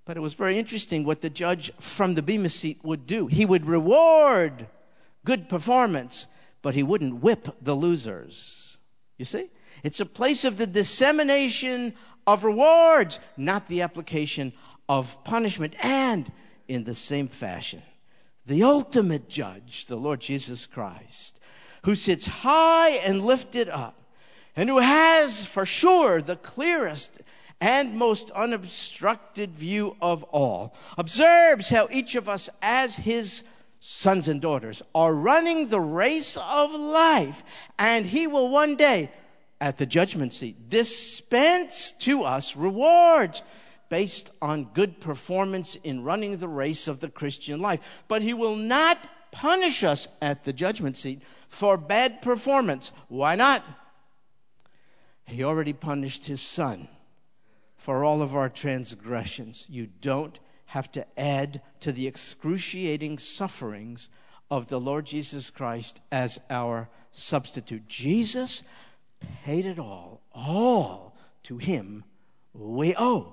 But 0.05 0.17
it 0.17 0.21
was 0.21 0.35
very 0.35 0.59
interesting 0.59 1.05
what 1.05 1.21
the 1.21 1.31
judge 1.31 1.71
from 1.79 2.15
the 2.15 2.23
Bema 2.23 2.49
seat 2.49 2.81
would 2.83 3.07
do. 3.07 3.29
He 3.29 3.47
would 3.47 3.67
reward 3.67 4.67
good 5.25 5.49
performance, 5.49 6.27
but 6.63 6.75
he 6.75 6.83
wouldn't 6.83 7.23
whip 7.23 7.49
the 7.61 7.75
losers. 7.75 8.79
You 9.19 9.25
see? 9.25 9.51
It's 9.83 10.01
a 10.01 10.07
place 10.07 10.45
of 10.45 10.57
the 10.57 10.67
dissemination 10.67 11.95
of 12.27 12.45
rewards, 12.45 13.19
not 13.37 13.69
the 13.69 13.83
application 13.83 14.53
of 14.89 15.23
punishment. 15.25 15.75
And 15.85 16.31
in 16.69 16.85
the 16.85 16.95
same 16.95 17.29
fashion, 17.29 17.83
the 18.47 18.63
ultimate 18.63 19.29
judge, 19.29 19.87
the 19.87 19.97
Lord 19.97 20.21
Jesus 20.21 20.67
Christ, 20.67 21.41
who 21.85 21.95
sits 21.95 22.27
high 22.27 22.91
and 22.91 23.23
lifted 23.23 23.69
up, 23.69 23.97
and 24.57 24.69
who 24.69 24.79
has 24.79 25.45
for 25.47 25.65
sure 25.65 26.21
the 26.21 26.37
clearest 26.37 27.21
and 27.61 27.95
most 27.95 28.31
unobstructed 28.33 29.51
view 29.51 29.97
of 30.01 30.25
all, 30.25 30.75
observes 30.99 31.71
how 31.71 31.89
each 31.91 32.15
of 32.15 32.29
us, 32.29 32.49
as 32.61 32.97
his 32.97 33.45
sons 33.81 34.29
and 34.29 34.41
daughters 34.41 34.83
are 34.95 35.15
running 35.15 35.69
the 35.69 35.81
race 35.81 36.37
of 36.37 36.73
life, 36.73 37.43
and 37.79 38.07
He 38.07 38.27
will 38.27 38.51
one 38.51 38.77
day, 38.77 39.11
at 39.61 39.79
the 39.79 39.87
judgment 39.87 40.33
seat, 40.33 40.71
dispense 40.71 41.93
to 41.93 42.23
us 42.23 42.57
rewards 42.57 43.43
based 43.89 44.31
on 44.41 44.71
good 44.73 45.01
performance 45.01 45.75
in 45.77 46.05
running 46.05 46.37
the 46.37 46.49
race 46.49 46.87
of 46.89 47.01
the 47.01 47.09
Christian 47.09 47.61
life. 47.61 48.05
But 48.07 48.23
He 48.23 48.33
will 48.35 48.57
not 48.57 48.99
punish 49.33 49.83
us 49.83 50.09
at 50.23 50.45
the 50.45 50.53
judgment 50.53 50.97
seat 50.97 51.23
for 51.49 51.77
bad 51.77 52.23
performance. 52.23 52.93
Why 53.09 53.35
not? 53.35 53.65
He 55.25 55.43
already 55.45 55.73
punished 55.73 56.27
His 56.27 56.41
Son 56.41 56.89
for 57.77 58.05
all 58.05 58.23
of 58.23 58.37
our 58.37 58.49
transgressions. 58.49 59.67
You 59.69 59.87
don't 59.87 60.39
have 60.71 60.91
to 60.93 61.05
add 61.19 61.61
to 61.81 61.91
the 61.91 62.07
excruciating 62.07 63.19
sufferings 63.19 64.09
of 64.51 64.69
the 64.69 64.79
Lord 64.79 65.05
Jesus 65.05 65.51
Christ 65.51 66.01
as 66.13 66.39
our 66.49 66.89
substitute. 67.11 67.89
Jesus 67.89 68.63
paid 69.45 69.67
it 69.67 69.81
all, 69.81 70.21
all 70.33 71.17
to 71.43 71.59
him 71.59 72.05
we 72.55 72.95
owe. 72.97 73.33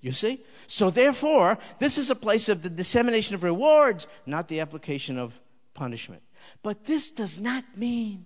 You 0.00 0.12
see? 0.12 0.42
So, 0.66 0.88
therefore, 0.88 1.58
this 1.80 1.98
is 1.98 2.08
a 2.08 2.14
place 2.14 2.48
of 2.48 2.62
the 2.62 2.70
dissemination 2.70 3.34
of 3.34 3.42
rewards, 3.42 4.06
not 4.24 4.48
the 4.48 4.60
application 4.60 5.18
of 5.18 5.38
punishment. 5.74 6.22
But 6.62 6.86
this 6.86 7.10
does 7.10 7.38
not 7.38 7.64
mean 7.76 8.24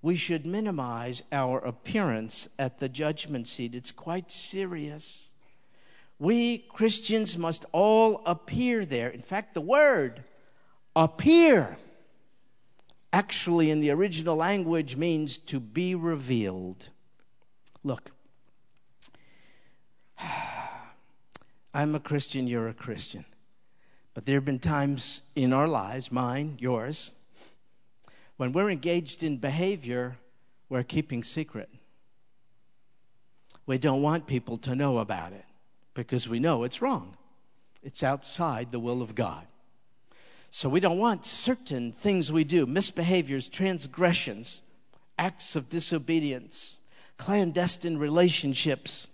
we 0.00 0.16
should 0.16 0.46
minimize 0.46 1.22
our 1.30 1.58
appearance 1.58 2.48
at 2.58 2.80
the 2.80 2.88
judgment 2.88 3.46
seat. 3.46 3.74
It's 3.74 3.92
quite 3.92 4.30
serious. 4.30 5.29
We 6.20 6.58
Christians 6.58 7.36
must 7.38 7.64
all 7.72 8.22
appear 8.26 8.84
there. 8.84 9.08
In 9.08 9.22
fact, 9.22 9.54
the 9.54 9.62
word 9.62 10.22
appear 10.94 11.78
actually 13.10 13.70
in 13.70 13.80
the 13.80 13.90
original 13.90 14.36
language 14.36 14.96
means 14.96 15.38
to 15.38 15.58
be 15.58 15.94
revealed. 15.94 16.90
Look, 17.82 18.10
I'm 21.74 21.94
a 21.94 22.00
Christian, 22.00 22.46
you're 22.46 22.68
a 22.68 22.74
Christian. 22.74 23.24
But 24.12 24.26
there 24.26 24.34
have 24.36 24.44
been 24.44 24.58
times 24.58 25.22
in 25.34 25.54
our 25.54 25.66
lives, 25.66 26.12
mine, 26.12 26.58
yours, 26.60 27.12
when 28.36 28.52
we're 28.52 28.68
engaged 28.68 29.22
in 29.22 29.38
behavior 29.38 30.18
we're 30.68 30.82
keeping 30.82 31.24
secret. 31.24 31.70
We 33.64 33.78
don't 33.78 34.02
want 34.02 34.26
people 34.26 34.58
to 34.58 34.74
know 34.74 34.98
about 34.98 35.32
it 35.32 35.44
because 36.00 36.26
we 36.26 36.40
know 36.40 36.64
it's 36.64 36.80
wrong. 36.80 37.14
It's 37.82 38.02
outside 38.02 38.72
the 38.72 38.80
will 38.80 39.02
of 39.02 39.14
God. 39.14 39.46
So 40.50 40.66
we 40.66 40.80
don't 40.80 40.96
want 40.96 41.26
certain 41.26 41.92
things 41.92 42.32
we 42.32 42.42
do, 42.42 42.64
misbehaviors, 42.64 43.50
transgressions, 43.52 44.62
acts 45.18 45.56
of 45.56 45.68
disobedience, 45.68 46.78
clandestine 47.18 47.98
relationships, 47.98 49.08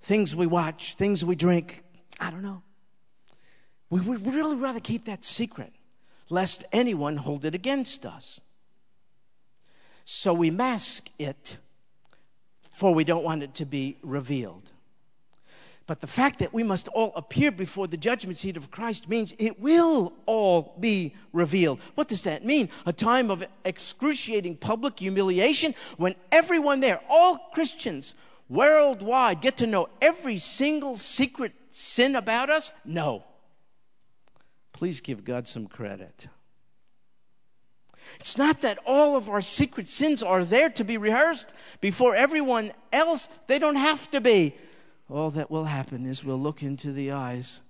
things 0.00 0.36
we 0.36 0.46
watch, 0.46 0.94
things 0.94 1.24
we 1.24 1.34
drink. 1.34 1.82
I 2.20 2.30
don't 2.30 2.42
know. 2.42 2.62
We 3.90 4.02
would 4.02 4.24
really 4.24 4.54
rather 4.54 4.78
keep 4.78 5.06
that 5.06 5.24
secret 5.24 5.72
lest 6.30 6.62
anyone 6.70 7.16
hold 7.16 7.44
it 7.44 7.56
against 7.56 8.06
us. 8.06 8.40
So 10.04 10.32
we 10.32 10.52
mask 10.52 11.08
it, 11.18 11.56
for 12.70 12.94
we 12.94 13.02
don't 13.02 13.24
want 13.24 13.42
it 13.42 13.54
to 13.56 13.66
be 13.66 13.98
revealed. 14.00 14.70
But 15.86 16.00
the 16.00 16.06
fact 16.06 16.38
that 16.38 16.54
we 16.54 16.62
must 16.62 16.88
all 16.88 17.12
appear 17.14 17.50
before 17.50 17.86
the 17.86 17.98
judgment 17.98 18.38
seat 18.38 18.56
of 18.56 18.70
Christ 18.70 19.08
means 19.08 19.34
it 19.38 19.60
will 19.60 20.14
all 20.24 20.74
be 20.80 21.14
revealed. 21.32 21.78
What 21.94 22.08
does 22.08 22.22
that 22.22 22.44
mean? 22.44 22.70
A 22.86 22.92
time 22.92 23.30
of 23.30 23.46
excruciating 23.66 24.56
public 24.56 24.98
humiliation 24.98 25.74
when 25.98 26.14
everyone 26.32 26.80
there, 26.80 27.00
all 27.10 27.36
Christians 27.52 28.14
worldwide, 28.48 29.42
get 29.42 29.58
to 29.58 29.66
know 29.66 29.88
every 30.00 30.38
single 30.38 30.96
secret 30.96 31.52
sin 31.68 32.16
about 32.16 32.48
us? 32.48 32.72
No. 32.86 33.24
Please 34.72 35.02
give 35.02 35.22
God 35.22 35.46
some 35.46 35.66
credit. 35.66 36.28
It's 38.20 38.38
not 38.38 38.62
that 38.62 38.78
all 38.86 39.16
of 39.16 39.28
our 39.28 39.42
secret 39.42 39.86
sins 39.86 40.22
are 40.22 40.44
there 40.44 40.70
to 40.70 40.84
be 40.84 40.96
rehearsed 40.96 41.52
before 41.80 42.14
everyone 42.14 42.72
else. 42.92 43.28
They 43.48 43.58
don't 43.58 43.76
have 43.76 44.10
to 44.12 44.20
be 44.20 44.54
all 45.08 45.30
that 45.30 45.50
will 45.50 45.64
happen 45.64 46.06
is 46.06 46.24
we'll 46.24 46.40
look 46.40 46.62
into 46.62 46.92
the 46.92 47.12
eyes 47.12 47.60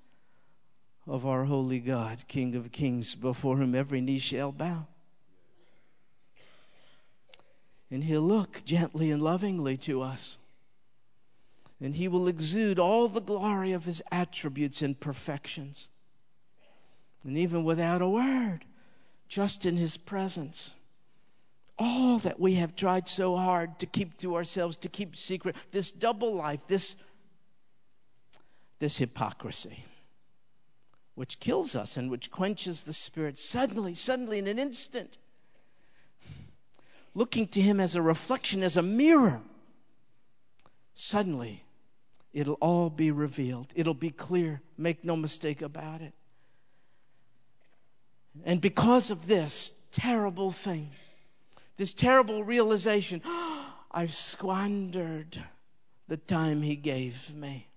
of 1.06 1.26
our 1.26 1.44
holy 1.44 1.80
God, 1.80 2.24
King 2.28 2.54
of 2.54 2.72
kings, 2.72 3.14
before 3.14 3.56
whom 3.56 3.74
every 3.74 4.00
knee 4.00 4.18
shall 4.18 4.52
bow. 4.52 4.86
And 7.90 8.04
he'll 8.04 8.22
look 8.22 8.62
gently 8.64 9.10
and 9.10 9.22
lovingly 9.22 9.76
to 9.78 10.00
us. 10.00 10.38
And 11.80 11.94
he 11.94 12.08
will 12.08 12.28
exude 12.28 12.78
all 12.78 13.08
the 13.08 13.20
glory 13.20 13.72
of 13.72 13.84
his 13.84 14.02
attributes 14.10 14.80
and 14.80 14.98
perfections. 14.98 15.90
And 17.24 17.36
even 17.36 17.64
without 17.64 18.00
a 18.00 18.08
word, 18.08 18.64
just 19.28 19.66
in 19.66 19.76
his 19.76 19.96
presence, 19.96 20.74
all 21.78 22.18
that 22.18 22.38
we 22.38 22.54
have 22.54 22.76
tried 22.76 23.08
so 23.08 23.36
hard 23.36 23.78
to 23.80 23.86
keep 23.86 24.16
to 24.18 24.36
ourselves, 24.36 24.76
to 24.78 24.88
keep 24.88 25.16
secret, 25.16 25.56
this 25.72 25.90
double 25.90 26.34
life, 26.34 26.66
this 26.66 26.96
this 28.84 28.98
hypocrisy, 28.98 29.82
which 31.14 31.40
kills 31.40 31.74
us 31.74 31.96
and 31.96 32.10
which 32.10 32.30
quenches 32.30 32.84
the 32.84 32.92
spirit 32.92 33.38
suddenly, 33.38 33.94
suddenly, 33.94 34.38
in 34.38 34.46
an 34.46 34.58
instant. 34.58 35.16
Looking 37.14 37.48
to 37.48 37.62
Him 37.62 37.80
as 37.80 37.96
a 37.96 38.02
reflection, 38.02 38.62
as 38.62 38.76
a 38.76 38.82
mirror, 38.82 39.40
suddenly 40.92 41.64
it'll 42.34 42.58
all 42.60 42.90
be 42.90 43.10
revealed. 43.10 43.68
It'll 43.74 43.94
be 43.94 44.10
clear. 44.10 44.60
Make 44.76 45.02
no 45.02 45.16
mistake 45.16 45.62
about 45.62 46.02
it. 46.02 46.12
And 48.44 48.60
because 48.60 49.10
of 49.10 49.26
this 49.26 49.72
terrible 49.92 50.50
thing, 50.50 50.90
this 51.78 51.94
terrible 51.94 52.44
realization, 52.44 53.22
I've 53.90 54.12
squandered 54.12 55.42
the 56.06 56.18
time 56.18 56.60
He 56.60 56.76
gave 56.76 57.34
me. 57.34 57.68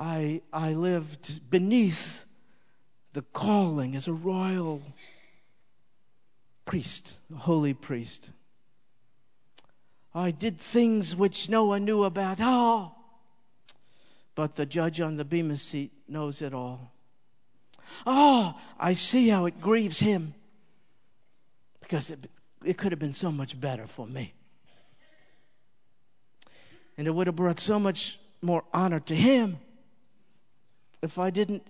I, 0.00 0.40
I 0.50 0.72
lived 0.72 1.50
beneath 1.50 2.24
the 3.12 3.20
calling 3.20 3.94
as 3.94 4.08
a 4.08 4.14
royal 4.14 4.80
priest, 6.64 7.18
a 7.30 7.36
holy 7.36 7.74
priest. 7.74 8.30
I 10.14 10.30
did 10.30 10.58
things 10.58 11.14
which 11.14 11.50
no 11.50 11.66
one 11.66 11.84
knew 11.84 12.04
about. 12.04 12.38
Oh, 12.40 12.92
but 14.34 14.56
the 14.56 14.64
judge 14.64 15.02
on 15.02 15.16
the 15.16 15.24
Bema 15.24 15.56
seat 15.56 15.92
knows 16.08 16.40
it 16.40 16.54
all. 16.54 16.92
Oh, 18.06 18.58
I 18.78 18.94
see 18.94 19.28
how 19.28 19.44
it 19.44 19.60
grieves 19.60 20.00
him 20.00 20.32
because 21.80 22.08
it, 22.08 22.30
it 22.64 22.78
could 22.78 22.92
have 22.92 22.98
been 22.98 23.12
so 23.12 23.30
much 23.30 23.60
better 23.60 23.86
for 23.86 24.06
me. 24.06 24.32
And 26.96 27.06
it 27.06 27.10
would 27.10 27.26
have 27.26 27.36
brought 27.36 27.58
so 27.58 27.78
much 27.78 28.18
more 28.40 28.64
honor 28.72 29.00
to 29.00 29.14
him 29.14 29.58
if 31.02 31.18
I 31.18 31.30
didn't 31.30 31.66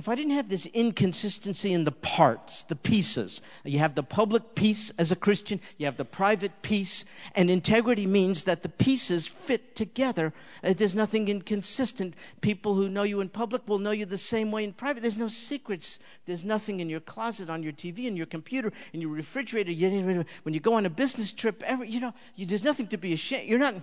if 0.00 0.08
I 0.08 0.14
didn't 0.14 0.32
have 0.32 0.48
this 0.48 0.64
inconsistency 0.64 1.74
in 1.74 1.84
the 1.84 1.92
parts, 1.92 2.64
the 2.64 2.74
pieces, 2.74 3.42
you 3.66 3.80
have 3.80 3.94
the 3.94 4.02
public 4.02 4.54
piece 4.54 4.88
as 4.96 5.12
a 5.12 5.14
Christian, 5.14 5.60
you 5.76 5.84
have 5.84 5.98
the 5.98 6.06
private 6.06 6.62
piece, 6.62 7.04
and 7.34 7.50
integrity 7.50 8.06
means 8.06 8.44
that 8.44 8.62
the 8.62 8.70
pieces 8.70 9.26
fit 9.26 9.76
together. 9.76 10.32
Uh, 10.64 10.72
there's 10.72 10.94
nothing 10.94 11.28
inconsistent. 11.28 12.14
People 12.40 12.76
who 12.76 12.88
know 12.88 13.02
you 13.02 13.20
in 13.20 13.28
public 13.28 13.68
will 13.68 13.78
know 13.78 13.90
you 13.90 14.06
the 14.06 14.16
same 14.16 14.50
way 14.50 14.64
in 14.64 14.72
private. 14.72 15.02
There's 15.02 15.18
no 15.18 15.28
secrets. 15.28 15.98
There's 16.24 16.46
nothing 16.46 16.80
in 16.80 16.88
your 16.88 17.00
closet, 17.00 17.50
on 17.50 17.62
your 17.62 17.74
TV, 17.74 18.06
in 18.06 18.16
your 18.16 18.24
computer, 18.24 18.72
in 18.94 19.02
your 19.02 19.10
refrigerator. 19.10 19.70
When 20.44 20.54
you 20.54 20.60
go 20.60 20.72
on 20.72 20.86
a 20.86 20.90
business 20.90 21.30
trip, 21.30 21.62
every, 21.66 21.90
you 21.90 22.00
know, 22.00 22.14
you, 22.36 22.46
there's 22.46 22.64
nothing 22.64 22.86
to 22.86 22.96
be 22.96 23.12
ashamed. 23.12 23.50
You're 23.50 23.58
not. 23.58 23.74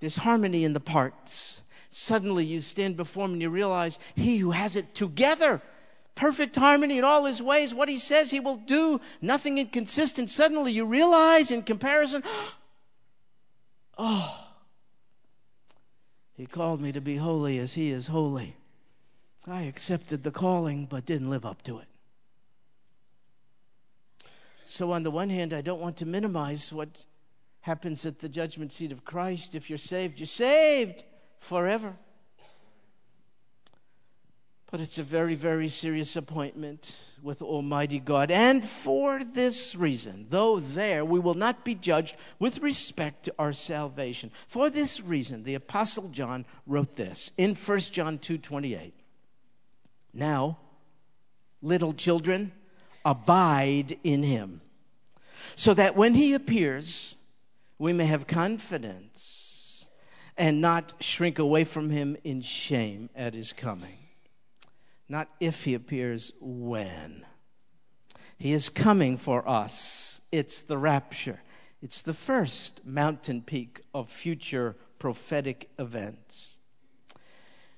There's 0.00 0.16
harmony 0.16 0.64
in 0.64 0.72
the 0.72 0.80
parts. 0.80 1.60
Suddenly 1.90 2.44
you 2.44 2.60
stand 2.60 2.96
before 2.96 3.24
him 3.24 3.34
and 3.34 3.42
you 3.42 3.50
realize 3.50 3.98
he 4.14 4.38
who 4.38 4.50
has 4.50 4.76
it 4.76 4.94
together, 4.94 5.62
perfect 6.14 6.56
harmony 6.56 6.98
in 6.98 7.04
all 7.04 7.24
his 7.24 7.40
ways, 7.40 7.72
what 7.72 7.88
he 7.88 7.98
says 7.98 8.30
he 8.30 8.40
will 8.40 8.56
do, 8.56 9.00
nothing 9.22 9.58
inconsistent. 9.58 10.28
Suddenly 10.28 10.72
you 10.72 10.84
realize 10.84 11.50
in 11.50 11.62
comparison, 11.62 12.22
oh, 13.98 14.44
he 16.34 16.46
called 16.46 16.80
me 16.80 16.92
to 16.92 17.00
be 17.00 17.16
holy 17.16 17.58
as 17.58 17.74
he 17.74 17.90
is 17.90 18.08
holy. 18.08 18.56
I 19.46 19.62
accepted 19.62 20.22
the 20.22 20.30
calling 20.30 20.86
but 20.86 21.06
didn't 21.06 21.30
live 21.30 21.46
up 21.46 21.62
to 21.62 21.78
it. 21.78 21.86
So, 24.66 24.92
on 24.92 25.02
the 25.02 25.10
one 25.10 25.30
hand, 25.30 25.54
I 25.54 25.62
don't 25.62 25.80
want 25.80 25.96
to 25.96 26.06
minimize 26.06 26.70
what 26.70 27.06
happens 27.62 28.04
at 28.04 28.18
the 28.18 28.28
judgment 28.28 28.70
seat 28.70 28.92
of 28.92 29.06
Christ. 29.06 29.54
If 29.54 29.70
you're 29.70 29.78
saved, 29.78 30.20
you're 30.20 30.26
saved 30.26 31.04
forever. 31.40 31.96
But 34.70 34.82
it's 34.82 34.98
a 34.98 35.02
very, 35.02 35.34
very 35.34 35.68
serious 35.68 36.14
appointment 36.14 37.14
with 37.22 37.40
Almighty 37.40 38.00
God. 38.00 38.30
And 38.30 38.62
for 38.62 39.24
this 39.24 39.74
reason, 39.74 40.26
though 40.28 40.60
there 40.60 41.06
we 41.06 41.18
will 41.18 41.34
not 41.34 41.64
be 41.64 41.74
judged 41.74 42.16
with 42.38 42.58
respect 42.58 43.24
to 43.24 43.34
our 43.38 43.54
salvation. 43.54 44.30
For 44.46 44.68
this 44.68 45.00
reason, 45.00 45.44
the 45.44 45.54
Apostle 45.54 46.08
John 46.08 46.44
wrote 46.66 46.96
this 46.96 47.30
in 47.38 47.54
1 47.54 47.78
John 47.78 48.18
2 48.18 48.36
28. 48.36 48.92
Now, 50.12 50.58
little 51.62 51.94
children, 51.94 52.52
abide 53.06 53.98
in 54.04 54.22
him, 54.22 54.60
so 55.56 55.72
that 55.72 55.96
when 55.96 56.14
he 56.14 56.34
appears, 56.34 57.16
we 57.78 57.94
may 57.94 58.04
have 58.04 58.26
confidence 58.26 59.47
and 60.38 60.60
not 60.60 60.94
shrink 61.00 61.38
away 61.38 61.64
from 61.64 61.90
him 61.90 62.16
in 62.24 62.40
shame 62.40 63.10
at 63.14 63.34
his 63.34 63.52
coming. 63.52 63.98
Not 65.08 65.28
if 65.40 65.64
he 65.64 65.74
appears, 65.74 66.32
when. 66.40 67.26
He 68.38 68.52
is 68.52 68.68
coming 68.68 69.16
for 69.16 69.46
us. 69.48 70.20
It's 70.30 70.62
the 70.62 70.78
rapture. 70.78 71.40
It's 71.82 72.02
the 72.02 72.14
first 72.14 72.80
mountain 72.84 73.42
peak 73.42 73.80
of 73.92 74.10
future 74.10 74.76
prophetic 74.98 75.70
events. 75.78 76.60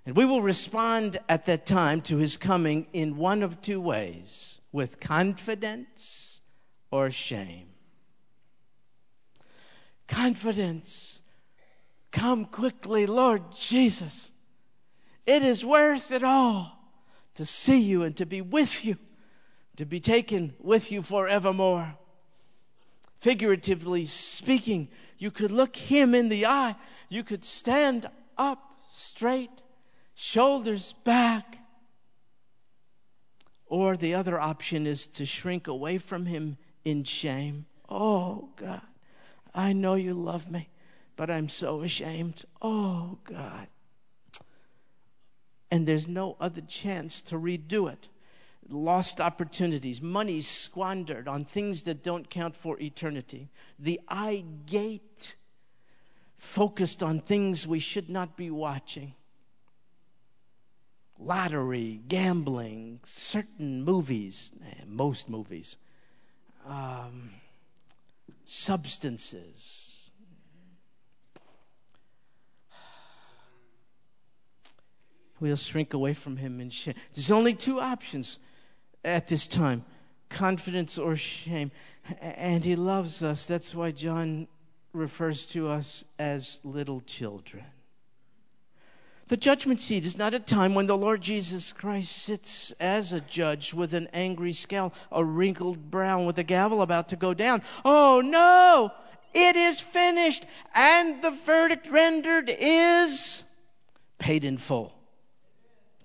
And 0.05 0.16
we 0.16 0.25
will 0.25 0.42
respond 0.42 1.18
at 1.29 1.46
that 1.46 1.66
time 1.66 2.01
to 2.03 2.16
his 2.16 2.37
coming 2.37 2.88
in 2.92 3.16
one 3.16 3.42
of 3.42 3.62
two 3.62 3.81
ways 3.81 4.61
with 4.73 5.01
confidence 5.01 6.42
or 6.90 7.11
shame. 7.11 7.68
Confidence 10.09 11.19
Come 12.11 12.44
quickly, 12.46 13.07
Lord 13.07 13.53
Jesus. 13.53 14.33
It 15.27 15.42
is 15.42 15.64
worth 15.64 16.11
it 16.11 16.25
all 16.25 16.79
to 17.35 17.44
see 17.44 17.79
you 17.79 18.03
and 18.03 18.16
to 18.16 18.27
be 18.27 18.40
with 18.40 18.85
you, 18.85 18.96
to 19.77 19.85
be 19.85 20.01
taken 20.01 20.55
with 20.59 20.90
you 20.90 21.03
forevermore. 21.03 21.94
Figuratively 23.18 24.05
speaking, 24.05 24.88
you 25.18 25.31
could 25.31 25.51
look 25.51 25.77
him 25.77 26.14
in 26.14 26.31
the 26.31 26.46
eye, 26.46 26.75
you 27.09 27.23
could 27.23 27.44
stand 27.44 28.09
up 28.37 28.81
straight, 28.90 29.62
shoulders 30.14 30.94
back. 31.05 31.59
Or 33.66 33.96
the 33.96 34.14
other 34.14 34.40
option 34.40 34.87
is 34.87 35.07
to 35.09 35.25
shrink 35.25 35.68
away 35.68 35.99
from 35.99 36.27
him 36.27 36.57
in 36.85 37.05
shame. 37.05 37.66
Oh, 37.88 38.49
God, 38.57 38.81
I 39.55 39.75
know 39.75 39.94
you 39.94 40.14
love 40.14 40.51
me 40.51 40.69
but 41.20 41.28
I'm 41.28 41.50
so 41.50 41.83
ashamed. 41.83 42.46
Oh, 42.62 43.18
God. 43.24 43.66
And 45.70 45.87
there's 45.87 46.09
no 46.09 46.35
other 46.40 46.62
chance 46.62 47.20
to 47.20 47.35
redo 47.35 47.92
it. 47.92 48.09
Lost 48.70 49.20
opportunities, 49.20 50.00
money 50.00 50.40
squandered 50.40 51.28
on 51.28 51.44
things 51.44 51.83
that 51.83 52.02
don't 52.02 52.30
count 52.30 52.56
for 52.56 52.80
eternity. 52.80 53.50
The 53.78 54.00
eye 54.09 54.46
gate 54.64 55.37
focused 56.38 57.02
on 57.02 57.20
things 57.20 57.66
we 57.66 57.80
should 57.80 58.09
not 58.09 58.35
be 58.35 58.50
watching. 58.50 59.12
Lottery, 61.18 62.00
gambling, 62.09 63.00
certain 63.04 63.85
movies, 63.85 64.52
eh, 64.64 64.85
most 64.87 65.28
movies, 65.28 65.76
um, 66.66 67.28
substances 68.46 69.89
we'll 75.40 75.57
shrink 75.57 75.94
away 75.94 76.14
from 76.14 76.37
him 76.37 76.61
in 76.61 76.70
shame. 76.70 76.94
There's 77.12 77.31
only 77.31 77.55
two 77.55 77.81
options 77.81 78.38
at 79.05 79.26
this 79.26 79.48
time 79.48 79.85
confidence 80.31 80.96
or 80.96 81.16
shame. 81.16 81.70
And 82.20 82.64
he 82.64 82.76
loves 82.76 83.22
us. 83.22 83.46
That's 83.46 83.74
why 83.74 83.90
John 83.90 84.48
refers 84.92 85.44
to 85.46 85.68
us 85.68 86.05
as 86.18 86.61
little 86.64 87.00
children. 87.00 87.64
The 89.29 89.37
judgment 89.37 89.79
seat 89.79 90.05
is 90.05 90.18
not 90.18 90.35
a 90.35 90.40
time 90.40 90.74
when 90.74 90.87
the 90.87 90.96
Lord 90.96 91.20
Jesus 91.20 91.72
Christ 91.72 92.11
sits 92.11 92.72
as 92.81 93.12
a 93.12 93.20
judge 93.20 93.72
with 93.72 93.92
an 93.92 94.09
angry 94.12 94.53
scowl, 94.53 94.92
a 95.12 95.24
wrinkled 95.24 95.90
brow 95.90 96.24
with 96.24 96.38
a 96.38 96.42
gavel 96.42 96.83
about 96.83 97.09
to 97.11 97.16
go 97.16 97.33
down. 97.33 97.62
Oh 97.85 98.22
no! 98.24 98.90
It 99.33 99.55
is 99.55 99.79
finished, 99.79 100.44
and 100.74 101.22
the 101.22 101.31
verdict 101.31 101.88
rendered 101.88 102.50
is 102.53 103.44
paid 104.18 104.44
in 104.44 104.57
full. 104.57 104.99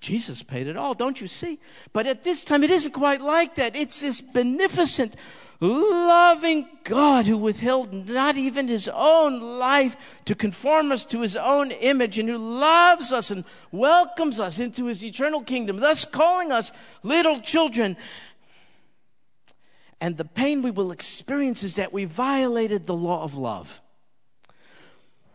Jesus 0.05 0.43
paid 0.43 0.67
it 0.67 0.77
all, 0.77 0.93
don't 0.93 1.19
you 1.19 1.25
see? 1.25 1.59
But 1.91 2.05
at 2.05 2.23
this 2.23 2.45
time, 2.45 2.63
it 2.63 2.69
isn't 2.69 2.91
quite 2.91 3.21
like 3.21 3.55
that. 3.55 3.75
It's 3.75 3.99
this 3.99 4.21
beneficent, 4.21 5.15
loving 5.59 6.67
God 6.83 7.25
who 7.25 7.39
withheld 7.39 7.91
not 7.91 8.37
even 8.37 8.67
his 8.67 8.87
own 8.87 9.41
life 9.41 9.97
to 10.25 10.35
conform 10.35 10.91
us 10.91 11.05
to 11.05 11.21
his 11.21 11.35
own 11.35 11.71
image 11.71 12.19
and 12.19 12.29
who 12.29 12.37
loves 12.37 13.11
us 13.11 13.31
and 13.31 13.45
welcomes 13.71 14.39
us 14.39 14.59
into 14.59 14.85
his 14.85 15.03
eternal 15.03 15.41
kingdom, 15.41 15.77
thus 15.77 16.05
calling 16.05 16.51
us 16.51 16.71
little 17.01 17.39
children. 17.39 17.97
And 19.99 20.17
the 20.17 20.25
pain 20.25 20.61
we 20.61 20.69
will 20.69 20.91
experience 20.91 21.63
is 21.63 21.77
that 21.77 21.91
we 21.91 22.05
violated 22.05 22.85
the 22.85 22.93
law 22.93 23.23
of 23.23 23.35
love. 23.35 23.81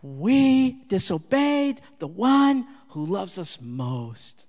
We 0.01 0.85
disobeyed 0.87 1.81
the 1.99 2.07
one 2.07 2.69
who 2.91 3.05
loves 3.05 3.37
us 3.37 3.59
most. 3.61 4.47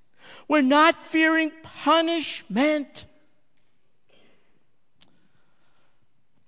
We're 0.47 0.61
not 0.61 1.05
fearing 1.05 1.51
punishment. 1.63 3.05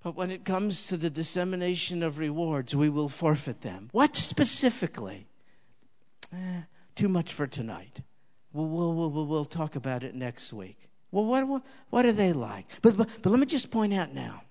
But 0.04 0.16
when 0.16 0.32
it 0.32 0.44
comes 0.44 0.88
to 0.88 0.98
the 0.98 1.10
dissemination 1.10 2.04
of 2.04 2.18
rewards, 2.18 2.76
we 2.76 2.90
will 2.90 3.10
forfeit 3.10 3.62
them. 3.62 3.90
What 3.94 4.16
specifically? 4.16 5.28
Eh, 6.34 6.62
too 6.96 7.08
much 7.08 7.34
for 7.34 7.48
tonight. 7.48 8.02
We'll, 8.52 8.68
we'll, 8.68 9.10
we'll, 9.10 9.26
we'll, 9.26 9.46
talk 9.46 9.76
about 9.76 10.04
it 10.04 10.14
next 10.14 10.52
week. 10.52 10.90
Well, 11.12 11.26
what, 11.26 11.48
what, 11.48 11.64
what 11.90 12.06
are 12.06 12.12
they 12.12 12.34
like? 12.34 12.66
But, 12.82 12.98
but, 12.98 13.08
but 13.22 13.30
let 13.30 13.40
me 13.40 13.46
just 13.46 13.72
point 13.72 13.94
out 13.94 14.14
now 14.14 14.44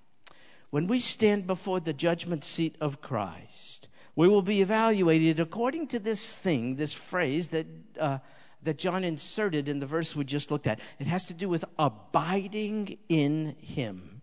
when 0.71 0.87
we 0.87 0.99
stand 0.99 1.47
before 1.47 1.81
the 1.81 1.93
judgment 1.93 2.43
seat 2.43 2.77
of 2.81 3.03
Christ, 3.03 3.89
we 4.17 4.27
will 4.27 4.41
be 4.41 4.63
evaluated 4.63 5.39
according 5.39 5.87
to 5.89 5.99
this 5.99 6.37
thing, 6.37 6.77
this 6.77 6.95
phrase 6.95 7.49
that, 7.49 7.67
uh, 8.01 8.19
that 8.63 8.79
John 8.79 9.05
inserted 9.05 9.69
in 9.69 9.81
the 9.81 9.87
verse 9.87 10.15
we 10.15 10.25
just 10.25 10.51
looked 10.51 10.67
at. 10.67 10.81
It 10.99 11.07
has 11.07 11.27
to 11.27 11.35
do 11.35 11.49
with 11.49 11.65
abiding 11.79 12.99
in 13.09 13.57
Him 13.59 14.23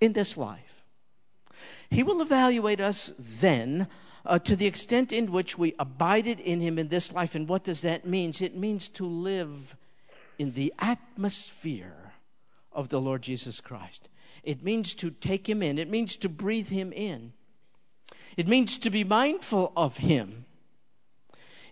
in 0.00 0.12
this 0.12 0.36
life. 0.36 0.84
He 1.90 2.02
will 2.02 2.20
evaluate 2.20 2.80
us 2.80 3.12
then 3.18 3.88
uh, 4.24 4.38
to 4.40 4.56
the 4.56 4.66
extent 4.66 5.12
in 5.12 5.32
which 5.32 5.58
we 5.58 5.74
abided 5.78 6.40
in 6.40 6.60
Him 6.60 6.78
in 6.78 6.88
this 6.88 7.12
life. 7.12 7.34
And 7.34 7.48
what 7.48 7.64
does 7.64 7.82
that 7.82 8.06
mean? 8.06 8.32
It 8.40 8.56
means 8.56 8.88
to 8.90 9.06
live 9.06 9.76
in 10.38 10.52
the 10.52 10.72
atmosphere 10.78 12.12
of 12.72 12.88
the 12.88 13.00
Lord 13.00 13.22
Jesus 13.22 13.60
Christ. 13.60 14.08
It 14.42 14.62
means 14.62 14.94
to 14.94 15.10
take 15.10 15.48
Him 15.48 15.62
in, 15.62 15.78
it 15.78 15.90
means 15.90 16.16
to 16.16 16.28
breathe 16.28 16.68
Him 16.68 16.92
in. 16.92 17.32
It 18.36 18.48
means 18.48 18.78
to 18.78 18.90
be 18.90 19.04
mindful 19.04 19.72
of 19.76 19.98
Him. 19.98 20.46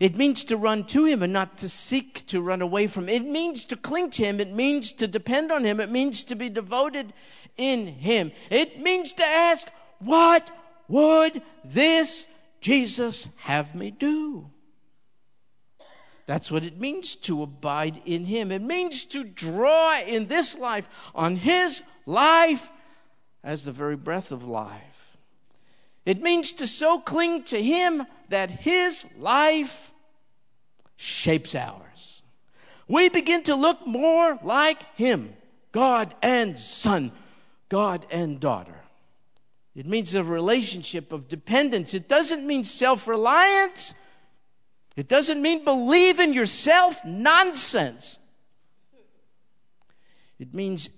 It 0.00 0.16
means 0.16 0.44
to 0.44 0.56
run 0.56 0.84
to 0.84 1.04
Him 1.04 1.22
and 1.22 1.32
not 1.32 1.58
to 1.58 1.68
seek 1.68 2.26
to 2.28 2.40
run 2.40 2.62
away 2.62 2.86
from 2.86 3.08
It 3.08 3.24
means 3.24 3.66
to 3.66 3.76
cling 3.76 4.08
to 4.10 4.24
Him. 4.24 4.40
It 4.40 4.50
means 4.50 4.92
to 4.94 5.06
depend 5.06 5.52
on 5.52 5.62
Him. 5.62 5.78
It 5.78 5.90
means 5.90 6.24
to 6.24 6.34
be 6.34 6.48
devoted 6.48 7.12
in 7.58 7.86
Him. 7.86 8.32
It 8.50 8.80
means 8.80 9.12
to 9.12 9.26
ask, 9.26 9.68
What 9.98 10.50
would 10.88 11.42
this 11.62 12.26
Jesus 12.62 13.28
have 13.36 13.74
me 13.74 13.90
do? 13.90 14.50
That's 16.24 16.50
what 16.50 16.64
it 16.64 16.80
means 16.80 17.16
to 17.16 17.42
abide 17.42 18.00
in 18.06 18.24
Him. 18.24 18.52
It 18.52 18.62
means 18.62 19.04
to 19.06 19.22
draw 19.24 20.00
in 20.00 20.28
this 20.28 20.56
life 20.56 21.10
on 21.14 21.36
His 21.36 21.82
life 22.06 22.70
as 23.44 23.64
the 23.64 23.72
very 23.72 23.96
breath 23.96 24.32
of 24.32 24.46
life. 24.46 24.89
It 26.04 26.22
means 26.22 26.52
to 26.54 26.66
so 26.66 26.98
cling 26.98 27.44
to 27.44 27.62
Him 27.62 28.04
that 28.28 28.50
His 28.50 29.06
life 29.18 29.92
shapes 30.96 31.54
ours. 31.54 32.22
We 32.88 33.08
begin 33.08 33.42
to 33.44 33.54
look 33.54 33.86
more 33.86 34.38
like 34.42 34.82
Him, 34.96 35.34
God 35.72 36.14
and 36.22 36.58
Son, 36.58 37.12
God 37.68 38.06
and 38.10 38.40
daughter. 38.40 38.74
It 39.76 39.86
means 39.86 40.14
a 40.14 40.24
relationship 40.24 41.12
of 41.12 41.28
dependence. 41.28 41.94
It 41.94 42.08
doesn't 42.08 42.46
mean 42.46 42.64
self 42.64 43.06
reliance. 43.06 43.94
It 44.96 45.08
doesn't 45.08 45.40
mean 45.40 45.64
believe 45.64 46.18
in 46.18 46.32
yourself 46.32 47.00
nonsense. 47.04 48.18
It 50.38 50.52
means 50.52 50.90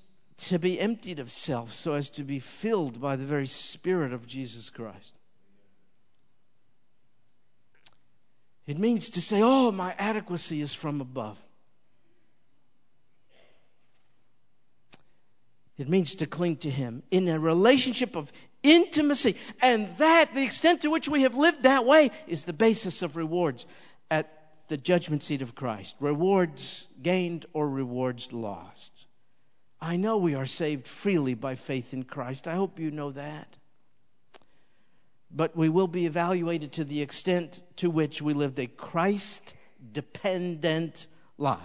to 0.48 0.58
be 0.58 0.80
emptied 0.80 1.18
of 1.18 1.30
self 1.30 1.72
so 1.72 1.94
as 1.94 2.10
to 2.10 2.24
be 2.24 2.38
filled 2.38 3.00
by 3.00 3.16
the 3.16 3.24
very 3.24 3.46
Spirit 3.46 4.12
of 4.12 4.26
Jesus 4.26 4.70
Christ. 4.70 5.14
It 8.66 8.78
means 8.78 9.10
to 9.10 9.20
say, 9.20 9.40
Oh, 9.42 9.72
my 9.72 9.94
adequacy 9.98 10.60
is 10.60 10.74
from 10.74 11.00
above. 11.00 11.38
It 15.78 15.88
means 15.88 16.14
to 16.16 16.26
cling 16.26 16.56
to 16.58 16.70
Him 16.70 17.02
in 17.10 17.28
a 17.28 17.40
relationship 17.40 18.14
of 18.14 18.32
intimacy. 18.62 19.36
And 19.60 19.96
that, 19.98 20.34
the 20.34 20.44
extent 20.44 20.82
to 20.82 20.90
which 20.90 21.08
we 21.08 21.22
have 21.22 21.34
lived 21.34 21.64
that 21.64 21.84
way, 21.84 22.10
is 22.26 22.44
the 22.44 22.52
basis 22.52 23.02
of 23.02 23.16
rewards 23.16 23.66
at 24.10 24.28
the 24.68 24.76
judgment 24.76 25.22
seat 25.22 25.42
of 25.42 25.54
Christ. 25.54 25.96
Rewards 25.98 26.88
gained 27.02 27.46
or 27.52 27.68
rewards 27.68 28.32
lost. 28.32 29.06
I 29.82 29.96
know 29.96 30.16
we 30.16 30.36
are 30.36 30.46
saved 30.46 30.86
freely 30.86 31.34
by 31.34 31.56
faith 31.56 31.92
in 31.92 32.04
Christ. 32.04 32.46
I 32.46 32.54
hope 32.54 32.78
you 32.78 32.92
know 32.92 33.10
that. 33.10 33.58
But 35.28 35.56
we 35.56 35.68
will 35.68 35.88
be 35.88 36.06
evaluated 36.06 36.70
to 36.74 36.84
the 36.84 37.02
extent 37.02 37.62
to 37.76 37.90
which 37.90 38.22
we 38.22 38.32
lived 38.32 38.60
a 38.60 38.68
Christ 38.68 39.54
dependent 39.92 41.08
life. 41.36 41.58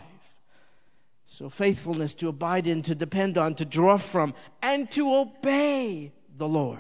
So, 1.26 1.48
faithfulness 1.50 2.16
to 2.16 2.30
abide 2.30 2.66
in, 2.66 2.82
to 2.84 2.96
depend 2.96 3.38
on, 3.38 3.54
to 3.56 3.66
draw 3.66 3.98
from, 3.98 4.34
and 4.64 4.90
to 4.92 5.14
obey 5.14 6.12
the 6.36 6.48
Lord. 6.48 6.80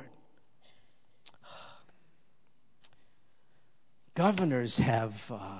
Governors 4.15 4.79
have 4.79 5.31
uh, 5.31 5.59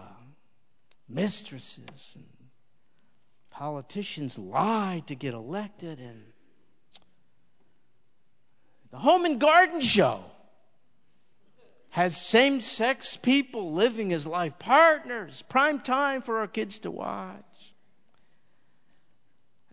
mistresses 1.08 2.13
and 2.16 2.37
politicians 3.58 4.38
lie 4.38 5.02
to 5.08 5.15
get 5.15 5.34
elected 5.34 5.98
and 6.00 6.22
the 8.91 8.98
home 8.98 9.26
and 9.26 9.39
garden 9.39 9.82
show 9.82 10.24
has 11.89 12.15
same 12.15 12.62
sex 12.62 13.17
people 13.17 13.74
living 13.74 14.13
as 14.13 14.28
life 14.28 14.60
partners, 14.60 15.43
prime 15.50 15.80
time 15.80 16.22
for 16.22 16.38
our 16.38 16.46
kids 16.46 16.78
to 16.78 16.91
watch. 16.91 17.74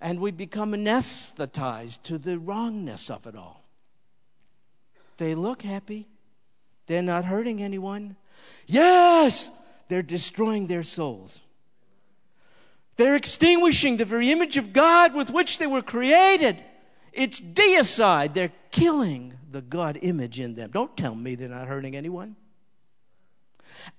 And 0.00 0.18
we 0.18 0.30
become 0.30 0.72
anesthetized 0.72 2.04
to 2.04 2.16
the 2.16 2.38
wrongness 2.38 3.10
of 3.10 3.26
it 3.26 3.36
all. 3.36 3.64
They 5.18 5.34
look 5.34 5.60
happy, 5.60 6.08
they're 6.86 7.02
not 7.02 7.26
hurting 7.26 7.62
anyone. 7.62 8.16
Yes, 8.66 9.50
they're 9.88 10.02
destroying 10.02 10.68
their 10.68 10.82
souls. 10.82 11.40
They're 12.96 13.16
extinguishing 13.16 13.96
the 13.96 14.04
very 14.04 14.30
image 14.30 14.56
of 14.56 14.72
God 14.72 15.14
with 15.14 15.30
which 15.30 15.58
they 15.58 15.66
were 15.66 15.82
created. 15.82 16.58
It's 17.12 17.40
deicide. 17.40 18.34
They're 18.34 18.52
killing 18.70 19.34
the 19.50 19.62
God 19.62 19.98
image 20.02 20.38
in 20.38 20.54
them. 20.54 20.70
Don't 20.70 20.96
tell 20.96 21.14
me 21.14 21.34
they're 21.34 21.48
not 21.48 21.68
hurting 21.68 21.96
anyone. 21.96 22.36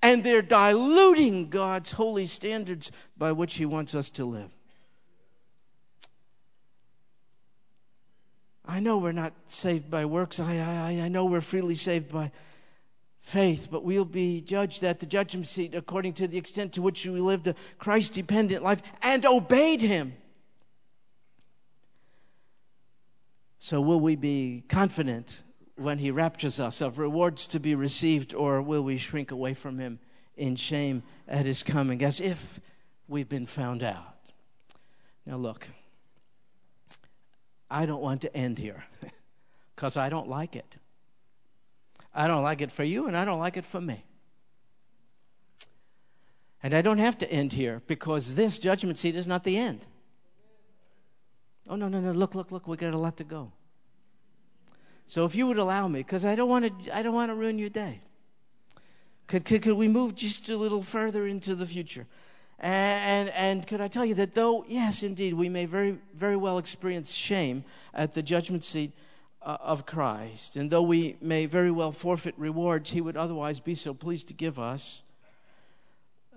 And 0.02 0.24
they're 0.24 0.42
diluting 0.42 1.48
God's 1.48 1.92
holy 1.92 2.26
standards 2.26 2.90
by 3.16 3.32
which 3.32 3.54
He 3.54 3.66
wants 3.66 3.94
us 3.94 4.10
to 4.10 4.24
live. 4.24 4.50
I 8.64 8.80
know 8.80 8.98
we're 8.98 9.12
not 9.12 9.32
saved 9.46 9.90
by 9.90 10.04
works. 10.06 10.40
I, 10.40 10.56
I, 10.56 11.04
I 11.04 11.08
know 11.08 11.24
we're 11.24 11.40
freely 11.40 11.76
saved 11.76 12.12
by 12.12 12.32
faith, 13.26 13.66
but 13.72 13.82
we'll 13.82 14.04
be 14.04 14.40
judged 14.40 14.84
at 14.84 15.00
the 15.00 15.06
judgment 15.06 15.48
seat 15.48 15.74
according 15.74 16.12
to 16.12 16.28
the 16.28 16.38
extent 16.38 16.72
to 16.72 16.80
which 16.80 17.04
we 17.04 17.20
lived 17.20 17.48
a 17.48 17.56
Christ 17.76 18.14
dependent 18.14 18.62
life 18.62 18.80
and 19.02 19.26
obeyed 19.26 19.80
Him. 19.80 20.14
So, 23.58 23.80
will 23.80 23.98
we 23.98 24.14
be 24.14 24.62
confident 24.68 25.42
when 25.74 25.98
He 25.98 26.12
raptures 26.12 26.60
us 26.60 26.80
of 26.80 26.98
rewards 26.98 27.48
to 27.48 27.58
be 27.58 27.74
received, 27.74 28.32
or 28.32 28.62
will 28.62 28.84
we 28.84 28.96
shrink 28.96 29.32
away 29.32 29.54
from 29.54 29.80
Him 29.80 29.98
in 30.36 30.54
shame 30.54 31.02
at 31.26 31.46
His 31.46 31.64
coming 31.64 32.04
as 32.04 32.20
if 32.20 32.60
we've 33.08 33.28
been 33.28 33.46
found 33.46 33.82
out? 33.82 34.30
Now, 35.26 35.36
look, 35.36 35.66
I 37.68 37.86
don't 37.86 38.02
want 38.02 38.20
to 38.20 38.36
end 38.36 38.58
here 38.58 38.84
because 39.74 39.96
I 39.96 40.10
don't 40.10 40.28
like 40.28 40.54
it. 40.54 40.76
I 42.16 42.26
don't 42.26 42.42
like 42.42 42.62
it 42.62 42.72
for 42.72 42.82
you, 42.82 43.06
and 43.06 43.16
I 43.16 43.26
don't 43.26 43.38
like 43.38 43.58
it 43.58 43.66
for 43.66 43.80
me. 43.80 44.02
And 46.62 46.74
I 46.74 46.80
don't 46.80 46.98
have 46.98 47.18
to 47.18 47.30
end 47.30 47.52
here 47.52 47.82
because 47.86 48.34
this 48.34 48.58
judgment 48.58 48.96
seat 48.96 49.14
is 49.14 49.26
not 49.26 49.44
the 49.44 49.58
end. 49.58 49.86
Oh, 51.68 51.76
no, 51.76 51.88
no, 51.88 52.00
no. 52.00 52.12
Look, 52.12 52.34
look, 52.34 52.50
look. 52.50 52.66
We 52.66 52.78
got 52.78 52.94
a 52.94 52.98
lot 52.98 53.18
to 53.18 53.24
go. 53.24 53.52
So 55.04 55.26
if 55.26 55.34
you 55.34 55.46
would 55.46 55.58
allow 55.58 55.86
me, 55.88 56.00
because 56.00 56.24
I 56.24 56.34
don't 56.34 56.48
want 56.48 56.84
to, 56.84 56.96
I 56.96 57.02
don't 57.02 57.14
want 57.14 57.30
to 57.30 57.36
ruin 57.36 57.58
your 57.58 57.68
day. 57.68 58.00
Could, 59.26 59.44
could, 59.44 59.62
could 59.62 59.76
we 59.76 59.86
move 59.86 60.14
just 60.14 60.48
a 60.48 60.56
little 60.56 60.82
further 60.82 61.26
into 61.26 61.54
the 61.54 61.66
future? 61.66 62.06
And, 62.58 63.28
and, 63.28 63.30
and 63.30 63.66
could 63.66 63.80
I 63.80 63.88
tell 63.88 64.04
you 64.04 64.14
that 64.14 64.34
though, 64.34 64.64
yes, 64.66 65.02
indeed, 65.02 65.34
we 65.34 65.48
may 65.48 65.66
very, 65.66 65.98
very 66.14 66.36
well 66.36 66.58
experience 66.58 67.12
shame 67.12 67.64
at 67.92 68.14
the 68.14 68.22
judgment 68.22 68.64
seat 68.64 68.92
uh, 69.46 69.56
of 69.60 69.86
Christ. 69.86 70.56
And 70.56 70.70
though 70.70 70.82
we 70.82 71.16
may 71.22 71.46
very 71.46 71.70
well 71.70 71.92
forfeit 71.92 72.34
rewards 72.36 72.90
he 72.90 73.00
would 73.00 73.16
otherwise 73.16 73.60
be 73.60 73.76
so 73.76 73.94
pleased 73.94 74.28
to 74.28 74.34
give 74.34 74.58
us, 74.58 75.04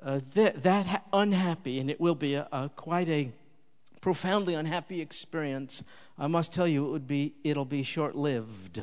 uh, 0.02 0.20
that, 0.36 0.64
that 0.64 0.86
ha- 0.86 1.02
unhappy, 1.12 1.80
and 1.80 1.90
it 1.90 2.00
will 2.00 2.16
be 2.16 2.36
a, 2.36 2.48
a, 2.52 2.70
quite 2.70 3.10
a 3.10 3.32
profoundly 4.00 4.54
unhappy 4.54 5.02
experience, 5.02 5.84
I 6.18 6.28
must 6.28 6.54
tell 6.54 6.68
you, 6.68 6.86
it 6.86 6.92
would 6.92 7.08
be, 7.08 7.34
it'll 7.44 7.66
be 7.66 7.84
short 7.84 8.16
lived. 8.16 8.82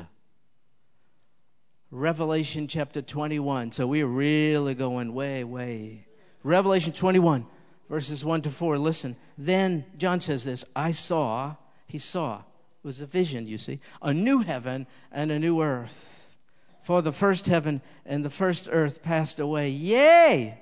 Revelation 1.89 2.67
chapter 2.67 3.01
21. 3.01 3.71
So 3.71 3.87
we're 3.87 4.05
really 4.05 4.75
going 4.75 5.13
way, 5.13 5.45
way. 5.45 6.05
Revelation 6.43 6.91
21, 6.91 7.47
verses 7.89 8.25
1 8.25 8.41
to 8.43 8.51
4. 8.51 8.77
Listen. 8.77 9.15
Then 9.37 9.85
John 9.97 10.19
says 10.19 10.43
this 10.43 10.65
I 10.75 10.91
saw, 10.91 11.55
he 11.87 11.97
saw 11.97 12.43
was 12.87 13.01
a 13.01 13.05
vision, 13.05 13.45
you 13.45 13.57
see. 13.57 13.79
A 14.01 14.13
new 14.13 14.39
heaven 14.39 14.87
and 15.11 15.29
a 15.29 15.37
new 15.37 15.61
earth. 15.61 16.37
For 16.81 17.01
the 17.01 17.11
first 17.11 17.45
heaven 17.45 17.81
and 18.05 18.23
the 18.23 18.29
first 18.29 18.69
earth 18.71 19.03
passed 19.03 19.41
away. 19.41 19.69
Yay! 19.69 20.57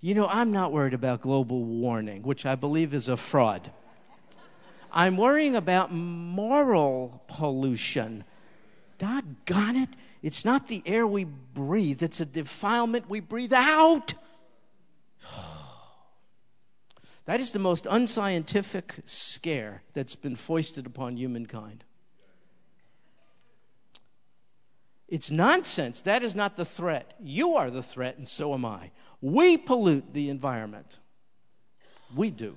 You 0.00 0.14
know, 0.14 0.28
I'm 0.28 0.52
not 0.52 0.72
worried 0.72 0.94
about 0.94 1.20
global 1.20 1.64
warming, 1.64 2.22
which 2.22 2.46
I 2.46 2.54
believe 2.54 2.94
is 2.94 3.08
a 3.08 3.16
fraud. 3.16 3.72
I'm 4.92 5.16
worrying 5.16 5.56
about 5.56 5.92
moral 5.92 7.22
pollution. 7.26 8.22
Doggone 8.98 9.76
it. 9.76 9.88
It's 10.22 10.44
not 10.44 10.68
the 10.68 10.80
air 10.86 11.08
we 11.08 11.24
breathe, 11.24 12.04
it's 12.04 12.20
a 12.20 12.26
defilement 12.26 13.10
we 13.10 13.18
breathe 13.18 13.52
out. 13.52 14.14
That 17.24 17.40
is 17.40 17.52
the 17.52 17.58
most 17.58 17.86
unscientific 17.88 18.96
scare 19.04 19.82
that's 19.92 20.16
been 20.16 20.36
foisted 20.36 20.86
upon 20.86 21.16
humankind. 21.16 21.84
It's 25.08 25.30
nonsense. 25.30 26.00
That 26.02 26.22
is 26.22 26.34
not 26.34 26.56
the 26.56 26.64
threat. 26.64 27.14
You 27.20 27.54
are 27.54 27.70
the 27.70 27.82
threat, 27.82 28.16
and 28.16 28.26
so 28.26 28.54
am 28.54 28.64
I. 28.64 28.90
We 29.20 29.56
pollute 29.56 30.12
the 30.12 30.30
environment. 30.30 30.98
We 32.14 32.30
do 32.30 32.56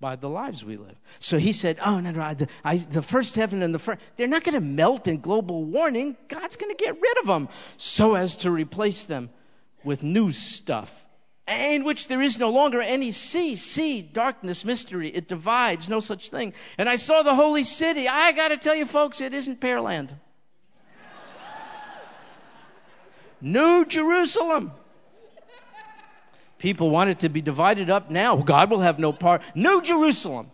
by 0.00 0.16
the 0.16 0.28
lives 0.28 0.64
we 0.64 0.76
live. 0.76 0.96
So 1.18 1.38
he 1.38 1.52
said, 1.52 1.78
Oh, 1.84 2.00
no, 2.00 2.10
no, 2.10 2.34
the, 2.34 2.48
I, 2.64 2.76
the 2.76 3.02
first 3.02 3.36
heaven 3.36 3.62
and 3.62 3.74
the 3.74 3.78
first, 3.78 4.00
they're 4.16 4.26
not 4.26 4.44
going 4.44 4.54
to 4.54 4.60
melt 4.60 5.06
in 5.06 5.20
global 5.20 5.64
warming. 5.64 6.16
God's 6.28 6.56
going 6.56 6.74
to 6.74 6.82
get 6.82 7.00
rid 7.00 7.18
of 7.18 7.26
them 7.26 7.48
so 7.76 8.14
as 8.14 8.36
to 8.38 8.50
replace 8.50 9.06
them 9.06 9.30
with 9.84 10.02
new 10.02 10.32
stuff 10.32 11.05
in 11.48 11.84
which 11.84 12.08
there 12.08 12.20
is 12.20 12.38
no 12.38 12.50
longer 12.50 12.80
any 12.80 13.12
sea, 13.12 13.54
sea, 13.54 14.02
darkness, 14.02 14.64
mystery. 14.64 15.10
It 15.10 15.28
divides, 15.28 15.88
no 15.88 16.00
such 16.00 16.28
thing. 16.30 16.52
And 16.76 16.88
I 16.88 16.96
saw 16.96 17.22
the 17.22 17.34
holy 17.34 17.62
city. 17.64 18.08
I 18.08 18.32
got 18.32 18.48
to 18.48 18.56
tell 18.56 18.74
you, 18.74 18.86
folks, 18.86 19.20
it 19.20 19.32
isn't 19.32 19.60
Pearland. 19.60 20.14
New 23.40 23.84
Jerusalem. 23.84 24.72
People 26.58 26.90
want 26.90 27.10
it 27.10 27.20
to 27.20 27.28
be 27.28 27.40
divided 27.40 27.90
up 27.90 28.10
now. 28.10 28.36
God 28.36 28.70
will 28.70 28.80
have 28.80 28.98
no 28.98 29.12
part. 29.12 29.42
New 29.54 29.82
Jerusalem 29.82 30.50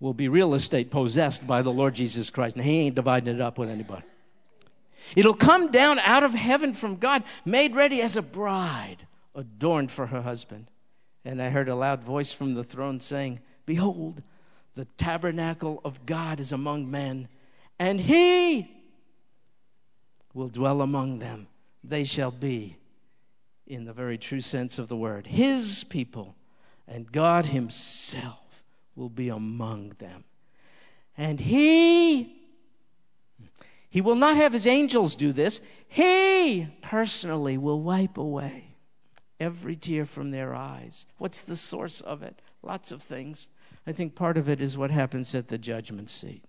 will 0.00 0.14
be 0.14 0.28
real 0.28 0.52
estate 0.52 0.90
possessed 0.90 1.46
by 1.46 1.62
the 1.62 1.72
Lord 1.72 1.94
Jesus 1.94 2.28
Christ. 2.28 2.56
And 2.56 2.64
He 2.64 2.80
ain't 2.80 2.96
dividing 2.96 3.34
it 3.34 3.40
up 3.40 3.56
with 3.56 3.70
anybody. 3.70 4.04
It'll 5.16 5.34
come 5.34 5.70
down 5.70 5.98
out 5.98 6.22
of 6.22 6.34
heaven 6.34 6.72
from 6.72 6.96
God, 6.96 7.24
made 7.44 7.74
ready 7.74 8.00
as 8.02 8.16
a 8.16 8.22
bride, 8.22 9.06
adorned 9.34 9.90
for 9.90 10.06
her 10.06 10.22
husband. 10.22 10.70
And 11.24 11.42
I 11.42 11.50
heard 11.50 11.68
a 11.68 11.74
loud 11.74 12.02
voice 12.02 12.32
from 12.32 12.54
the 12.54 12.64
throne 12.64 13.00
saying, 13.00 13.40
Behold, 13.66 14.22
the 14.74 14.86
tabernacle 14.96 15.80
of 15.84 16.06
God 16.06 16.40
is 16.40 16.52
among 16.52 16.90
men, 16.90 17.28
and 17.78 18.00
he 18.00 18.70
will 20.34 20.48
dwell 20.48 20.80
among 20.80 21.18
them. 21.18 21.48
They 21.82 22.04
shall 22.04 22.30
be, 22.30 22.76
in 23.66 23.84
the 23.84 23.92
very 23.92 24.18
true 24.18 24.40
sense 24.40 24.78
of 24.78 24.88
the 24.88 24.96
word, 24.96 25.26
his 25.26 25.84
people, 25.84 26.34
and 26.86 27.10
God 27.10 27.46
himself 27.46 28.62
will 28.94 29.08
be 29.08 29.28
among 29.28 29.90
them. 29.98 30.24
And 31.16 31.40
he 31.40 32.37
he 33.90 34.00
will 34.00 34.14
not 34.14 34.36
have 34.36 34.52
his 34.52 34.66
angels 34.66 35.14
do 35.14 35.32
this. 35.32 35.60
He 35.86 36.68
personally 36.82 37.56
will 37.56 37.80
wipe 37.80 38.18
away 38.18 38.76
every 39.40 39.76
tear 39.76 40.04
from 40.04 40.30
their 40.30 40.54
eyes. 40.54 41.06
What's 41.16 41.40
the 41.40 41.56
source 41.56 42.00
of 42.02 42.22
it? 42.22 42.42
Lots 42.62 42.92
of 42.92 43.02
things. 43.02 43.48
I 43.86 43.92
think 43.92 44.14
part 44.14 44.36
of 44.36 44.48
it 44.48 44.60
is 44.60 44.76
what 44.76 44.90
happens 44.90 45.34
at 45.34 45.48
the 45.48 45.56
judgment 45.56 46.10
seat. 46.10 46.44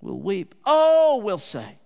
We'll 0.00 0.20
weep. 0.20 0.54
Oh, 0.64 1.20
we'll 1.22 1.38
say, 1.38 1.78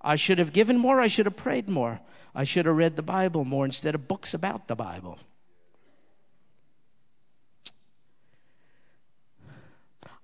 I 0.00 0.16
should 0.16 0.38
have 0.38 0.52
given 0.52 0.78
more. 0.78 1.00
I 1.00 1.08
should 1.08 1.26
have 1.26 1.36
prayed 1.36 1.68
more. 1.68 2.00
I 2.34 2.44
should 2.44 2.66
have 2.66 2.76
read 2.76 2.94
the 2.94 3.02
Bible 3.02 3.44
more 3.44 3.64
instead 3.64 3.94
of 3.94 4.06
books 4.06 4.34
about 4.34 4.68
the 4.68 4.76
Bible. 4.76 5.18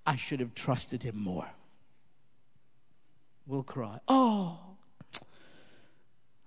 I 0.07 0.17
should 0.17 0.41
have 0.41 0.55
trusted 0.55 1.03
him 1.03 1.17
more 1.17 1.49
will 3.47 3.63
cry, 3.63 3.99
Oh, 4.09 4.59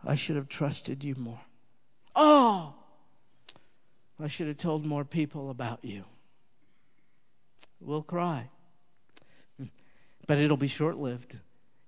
I 0.04 0.16
should 0.16 0.36
have 0.36 0.48
trusted 0.48 1.04
you 1.04 1.16
more. 1.16 1.42
Oh, 2.16 2.76
I 4.20 4.28
should 4.28 4.48
have 4.48 4.58
told 4.58 4.86
more 4.86 5.04
people 5.04 5.50
about 5.50 5.84
you. 5.84 6.06
We'll 7.80 8.04
cry. 8.04 8.50
But 10.28 10.38
it'll 10.40 10.58
be 10.58 10.68
short 10.68 10.98
lived. 10.98 11.38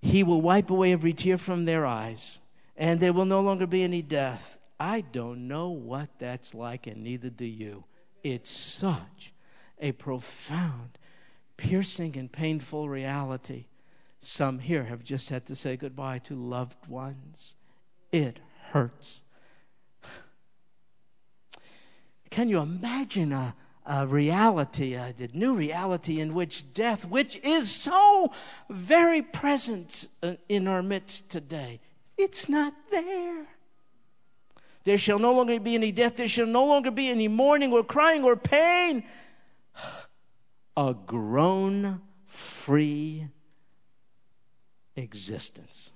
He 0.01 0.23
will 0.23 0.41
wipe 0.41 0.69
away 0.69 0.91
every 0.91 1.13
tear 1.13 1.37
from 1.37 1.65
their 1.65 1.85
eyes, 1.85 2.39
and 2.75 2.99
there 2.99 3.13
will 3.13 3.25
no 3.25 3.41
longer 3.41 3.65
be 3.65 3.83
any 3.83 4.01
death. 4.01 4.59
I 4.79 5.01
don't 5.01 5.47
know 5.47 5.69
what 5.69 6.09
that's 6.19 6.53
like, 6.53 6.85
and 6.85 7.03
neither 7.03 7.29
do 7.29 7.45
you. 7.45 7.85
It's 8.23 8.49
such 8.49 9.33
a 9.79 9.91
profound, 9.93 10.99
piercing, 11.55 12.15
and 12.17 12.31
painful 12.31 12.89
reality. 12.89 13.65
Some 14.19 14.59
here 14.59 14.85
have 14.85 15.03
just 15.03 15.29
had 15.29 15.45
to 15.47 15.55
say 15.55 15.77
goodbye 15.77 16.19
to 16.19 16.35
loved 16.35 16.87
ones. 16.87 17.55
It 18.11 18.39
hurts. 18.71 19.21
Can 22.29 22.49
you 22.49 22.59
imagine 22.59 23.31
a, 23.31 23.55
a 23.85 24.07
reality, 24.07 24.93
a, 24.93 25.13
new 25.33 25.55
reality 25.55 26.19
in 26.19 26.33
which 26.33 26.73
death, 26.73 27.05
which 27.05 27.37
is 27.37 27.71
so 27.71 28.31
very 28.69 29.21
present 29.21 30.07
uh, 30.23 30.33
in 30.49 30.67
our 30.67 30.83
midst 30.83 31.29
today, 31.29 31.79
it's 32.17 32.49
not 32.49 32.73
there? 32.91 33.45
There 34.83 34.97
shall 34.97 35.19
no 35.19 35.33
longer 35.33 35.59
be 35.59 35.75
any 35.75 35.91
death. 35.91 36.15
There 36.15 36.27
shall 36.27 36.47
no 36.47 36.65
longer 36.65 36.91
be 36.91 37.09
any 37.09 37.27
mourning 37.27 37.73
or 37.73 37.83
crying 37.83 38.23
or 38.23 38.35
pain. 38.35 39.03
A 40.77 40.93
groan 40.93 42.01
free 42.25 43.27
existence. 44.97 45.91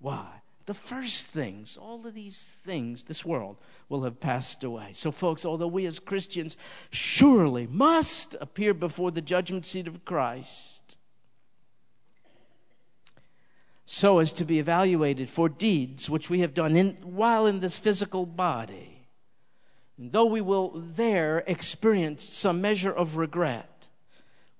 Why? 0.00 0.26
The 0.66 0.74
first 0.74 1.26
things, 1.26 1.76
all 1.76 2.06
of 2.06 2.14
these 2.14 2.58
things, 2.64 3.04
this 3.04 3.24
world 3.24 3.56
will 3.90 4.04
have 4.04 4.18
passed 4.18 4.64
away. 4.64 4.90
So, 4.92 5.10
folks, 5.10 5.44
although 5.44 5.66
we 5.66 5.84
as 5.84 5.98
Christians 5.98 6.56
surely 6.90 7.66
must 7.66 8.34
appear 8.40 8.72
before 8.72 9.10
the 9.10 9.20
judgment 9.20 9.66
seat 9.66 9.86
of 9.86 10.04
Christ, 10.06 10.96
so 13.84 14.18
as 14.18 14.32
to 14.32 14.44
be 14.46 14.58
evaluated 14.58 15.28
for 15.28 15.50
deeds 15.50 16.08
which 16.08 16.30
we 16.30 16.40
have 16.40 16.54
done 16.54 16.76
in, 16.76 16.96
while 17.02 17.46
in 17.46 17.60
this 17.60 17.76
physical 17.76 18.24
body, 18.24 19.06
and 19.98 20.12
though 20.12 20.24
we 20.24 20.40
will 20.40 20.70
there 20.74 21.44
experience 21.46 22.24
some 22.24 22.62
measure 22.62 22.92
of 22.92 23.16
regret, 23.16 23.86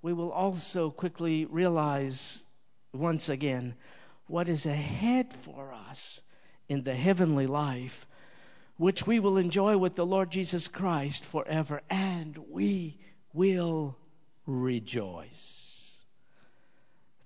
we 0.03 0.13
will 0.13 0.31
also 0.31 0.91
quickly 0.91 1.47
realize 1.47 2.45
once 2.95 3.29
again 3.29 3.75
what 4.27 4.49
is 4.49 4.67
ahead 4.67 5.33
for 5.33 5.73
us 5.73 6.23
in 6.69 6.85
the 6.85 6.95
heavenly 6.95 7.47
life, 7.47 8.07
which 8.77 9.07
we 9.07 9.21
will 9.21 9.37
enjoy 9.37 9.77
with 9.77 9.97
the 9.97 10.07
Lord 10.07 10.31
Jesus 10.31 10.69
Christ 10.69 11.25
forever, 11.25 11.83
and 11.91 12.39
we 12.49 12.99
will 13.33 13.97
rejoice. 14.47 16.01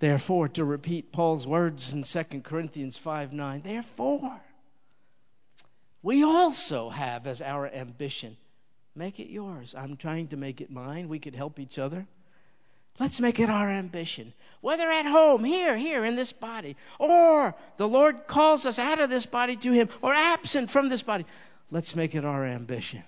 Therefore, 0.01 0.49
to 0.49 0.65
repeat 0.65 1.13
Paul's 1.13 1.47
words 1.47 1.93
in 1.93 2.05
2 2.05 2.41
Corinthians 2.43 2.97
5 2.97 3.33
9, 3.33 3.63
therefore, 3.63 4.41
we 6.03 6.23
also 6.23 6.91
have 6.91 7.27
as 7.27 7.43
our 7.43 7.69
ambition, 7.69 8.37
make 8.95 9.19
it 9.19 9.29
yours. 9.29 9.75
I'm 9.77 9.97
trying 9.97 10.29
to 10.29 10.37
make 10.37 10.61
it 10.61 10.71
mine. 10.71 11.09
We 11.09 11.19
could 11.19 11.35
help 11.35 11.59
each 11.59 11.79
other. 11.79 12.07
Let's 12.99 13.21
make 13.21 13.39
it 13.39 13.49
our 13.49 13.71
ambition. 13.71 14.33
Whether 14.61 14.89
at 14.89 15.07
home, 15.07 15.45
here, 15.45 15.77
here 15.77 16.05
in 16.05 16.17
this 16.17 16.33
body, 16.33 16.77
or 16.99 17.55
the 17.77 17.87
Lord 17.87 18.27
calls 18.27 18.67
us 18.67 18.79
out 18.79 19.01
of 19.01 19.09
this 19.09 19.25
body 19.25 19.55
to 19.57 19.73
Him, 19.73 19.89
or 20.03 20.13
absent 20.13 20.69
from 20.69 20.89
this 20.89 21.03
body, 21.03 21.25
let's 21.71 21.95
make 21.95 22.15
it 22.15 22.25
our 22.25 22.45
ambition 22.45 23.05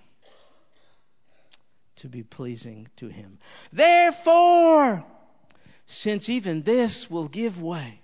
to 1.96 2.08
be 2.08 2.22
pleasing 2.22 2.88
to 2.96 3.08
Him. 3.08 3.38
Therefore, 3.72 5.04
since 5.86 6.28
even 6.28 6.62
this 6.62 7.10
will 7.10 7.26
give 7.26 7.60
way, 7.60 8.00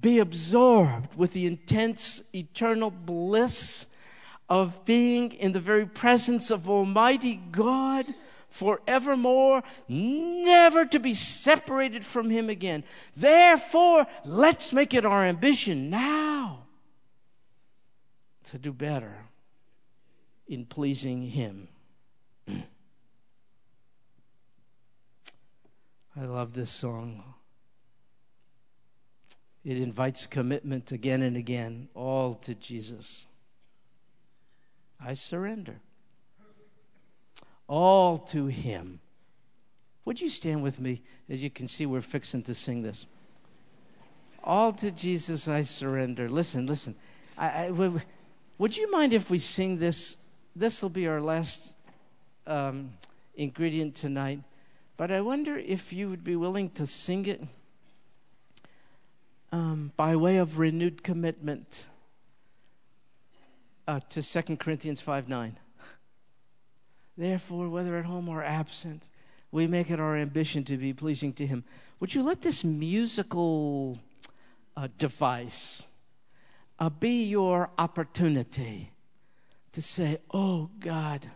be 0.00 0.20
absorbed 0.20 1.14
with 1.16 1.32
the 1.32 1.46
intense 1.46 2.22
eternal 2.32 2.92
bliss 2.92 3.86
of 4.48 4.84
being 4.84 5.32
in 5.32 5.50
the 5.50 5.60
very 5.60 5.86
presence 5.86 6.52
of 6.52 6.68
Almighty 6.68 7.34
God 7.50 8.06
forevermore, 8.48 9.62
never 9.88 10.84
to 10.86 10.98
be 10.98 11.14
separated 11.14 12.04
from 12.04 12.30
Him 12.30 12.48
again. 12.48 12.84
Therefore, 13.16 14.06
let's 14.24 14.72
make 14.72 14.94
it 14.94 15.04
our 15.04 15.24
ambition 15.24 15.90
now 15.90 16.66
to 18.44 18.58
do 18.58 18.72
better 18.72 19.26
in 20.46 20.64
pleasing 20.64 21.22
Him. 21.22 21.68
I 26.16 26.24
love 26.24 26.54
this 26.54 26.70
song. 26.70 27.22
It 29.64 29.76
invites 29.76 30.26
commitment 30.26 30.90
again 30.92 31.22
and 31.22 31.36
again, 31.36 31.88
all 31.94 32.34
to 32.34 32.54
Jesus. 32.54 33.26
I 34.98 35.12
surrender 35.12 35.80
all 37.68 38.18
to 38.18 38.46
Him. 38.46 39.00
Would 40.04 40.20
you 40.20 40.30
stand 40.30 40.62
with 40.62 40.80
me? 40.80 41.02
As 41.28 41.42
you 41.42 41.50
can 41.50 41.68
see, 41.68 41.86
we're 41.86 42.00
fixing 42.00 42.42
to 42.44 42.54
sing 42.54 42.82
this. 42.82 43.06
All 44.42 44.72
to 44.72 44.90
Jesus 44.90 45.46
I 45.46 45.62
surrender. 45.62 46.28
Listen, 46.28 46.66
listen. 46.66 46.94
I, 47.36 47.66
I, 47.66 47.90
would 48.56 48.76
you 48.76 48.90
mind 48.90 49.12
if 49.12 49.30
we 49.30 49.38
sing 49.38 49.78
this? 49.78 50.16
This 50.56 50.82
will 50.82 50.88
be 50.88 51.06
our 51.06 51.20
last 51.20 51.74
um, 52.46 52.94
ingredient 53.36 53.94
tonight. 53.94 54.40
But 54.96 55.12
I 55.12 55.20
wonder 55.20 55.56
if 55.56 55.92
you 55.92 56.08
would 56.08 56.24
be 56.24 56.34
willing 56.34 56.70
to 56.70 56.86
sing 56.86 57.26
it 57.26 57.42
um, 59.52 59.92
by 59.96 60.16
way 60.16 60.38
of 60.38 60.58
renewed 60.58 61.02
commitment 61.02 61.86
uh, 63.86 64.00
to 64.10 64.22
2 64.22 64.56
Corinthians 64.56 65.00
5 65.00 65.28
9. 65.28 65.56
Therefore, 67.18 67.68
whether 67.68 67.98
at 67.98 68.04
home 68.04 68.28
or 68.28 68.44
absent, 68.44 69.08
we 69.50 69.66
make 69.66 69.90
it 69.90 69.98
our 69.98 70.16
ambition 70.16 70.62
to 70.64 70.76
be 70.76 70.92
pleasing 70.92 71.32
to 71.34 71.46
Him. 71.46 71.64
Would 71.98 72.14
you 72.14 72.22
let 72.22 72.42
this 72.42 72.62
musical 72.62 73.98
uh, 74.76 74.86
device 74.98 75.88
uh, 76.78 76.88
be 76.88 77.24
your 77.24 77.70
opportunity 77.76 78.92
to 79.72 79.82
say, 79.82 80.18
Oh 80.32 80.70
God, 80.78 81.28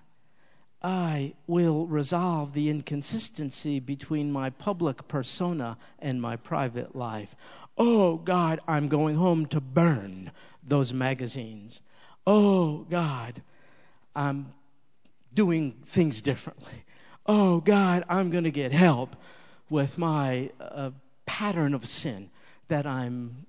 I 0.85 1.35
will 1.49 1.87
resolve 1.87 2.53
the 2.53 2.71
inconsistency 2.71 3.81
between 3.81 4.31
my 4.31 4.51
public 4.51 5.09
persona 5.09 5.79
and 5.99 6.23
my 6.23 6.37
private 6.37 6.95
life. 6.95 7.35
Oh 7.77 8.19
God, 8.19 8.61
I'm 8.69 8.87
going 8.87 9.17
home 9.17 9.47
to 9.47 9.61
burn 9.61 10.31
those 10.63 10.93
magazines. 10.93 11.81
Oh 12.25 12.87
God, 12.89 13.43
I'm 14.15 14.55
doing 15.35 15.73
things 15.83 16.23
differently. 16.23 16.85
Oh 17.27 17.61
God, 17.61 18.05
I'm 18.09 18.31
going 18.31 18.45
to 18.45 18.51
get 18.51 18.73
help 18.73 19.17
with 19.71 19.97
my 19.97 20.51
uh, 20.61 20.91
pattern 21.27 21.75
of 21.75 21.87
sin 21.87 22.31
that 22.69 22.87
I'm 22.87 23.47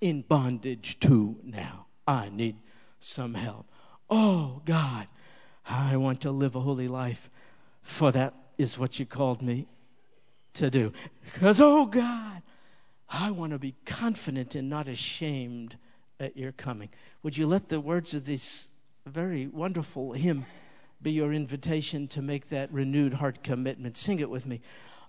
in 0.00 0.22
bondage 0.22 1.00
to 1.00 1.36
now. 1.42 1.86
I 2.06 2.28
need 2.28 2.56
some 3.00 3.34
help. 3.34 3.66
Oh 4.08 4.62
God, 4.64 5.08
I 5.68 5.96
want 5.96 6.20
to 6.22 6.30
live 6.30 6.54
a 6.54 6.60
holy 6.60 6.88
life, 6.88 7.30
for 7.82 8.12
that 8.12 8.34
is 8.58 8.78
what 8.78 8.98
you 8.98 9.06
called 9.06 9.42
me 9.42 9.66
to 10.54 10.70
do. 10.70 10.92
Because, 11.32 11.60
oh 11.60 11.86
God, 11.86 12.42
I 13.08 13.30
want 13.30 13.52
to 13.52 13.58
be 13.58 13.74
confident 13.84 14.54
and 14.54 14.68
not 14.68 14.88
ashamed 14.88 15.76
at 16.18 16.36
your 16.36 16.52
coming. 16.52 16.88
Would 17.22 17.36
you 17.36 17.46
let 17.46 17.68
the 17.68 17.80
words 17.80 18.14
of 18.14 18.24
this 18.24 18.68
very 19.04 19.46
wonderful 19.46 20.12
hymn 20.12 20.46
be 21.02 21.12
your 21.12 21.32
invitation 21.32 22.08
to 22.08 22.22
make 22.22 22.48
that 22.48 22.72
renewed 22.72 23.14
heart 23.14 23.42
commitment? 23.42 23.96
Sing 23.96 24.20
it 24.20 24.30
with 24.30 24.46
me. 24.46 24.60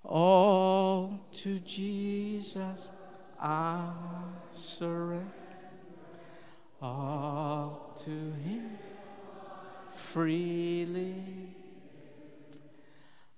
All 0.04 1.20
to 1.34 1.60
Jesus 1.60 2.90
I 3.40 3.92
surrender, 4.52 5.26
all 6.82 7.94
to 8.04 8.10
Him 8.10 8.78
freely. 9.94 11.16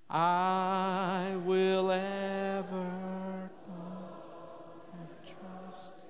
I 0.10 1.36
will 1.46 1.92
ever 1.92 3.50
trust 5.26 6.06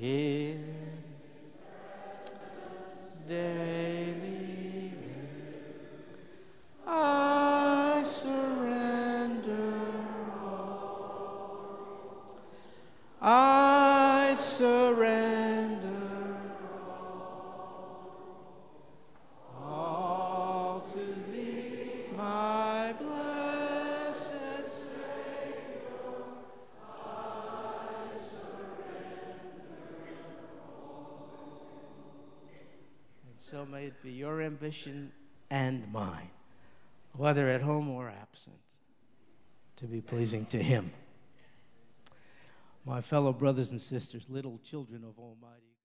in 0.00 0.64
daily. 3.26 4.17
I 7.00 8.02
surrender. 8.02 9.54
I 13.22 14.34
surrender. 14.36 15.86
All 19.60 20.84
to 20.92 21.30
thee, 21.30 21.90
my 22.16 22.92
blessed 22.98 24.70
Savior. 24.70 26.24
I 26.82 28.10
surrender 28.32 29.38
all. 30.66 31.70
And 33.24 33.38
so 33.38 33.64
may 33.66 33.84
it 33.86 34.02
be 34.02 34.10
your 34.10 34.42
ambition 34.42 35.12
and 35.50 35.92
mine, 35.92 36.30
whether 37.18 37.48
at 37.48 37.60
home 37.60 37.90
or 37.90 38.08
absent, 38.08 38.56
to 39.76 39.86
be 39.86 40.00
pleasing 40.00 40.46
to 40.46 40.62
Him. 40.62 40.90
My 42.84 43.00
fellow 43.00 43.32
brothers 43.32 43.70
and 43.70 43.80
sisters, 43.80 44.24
little 44.28 44.58
children 44.64 45.04
of 45.04 45.18
Almighty 45.18 45.77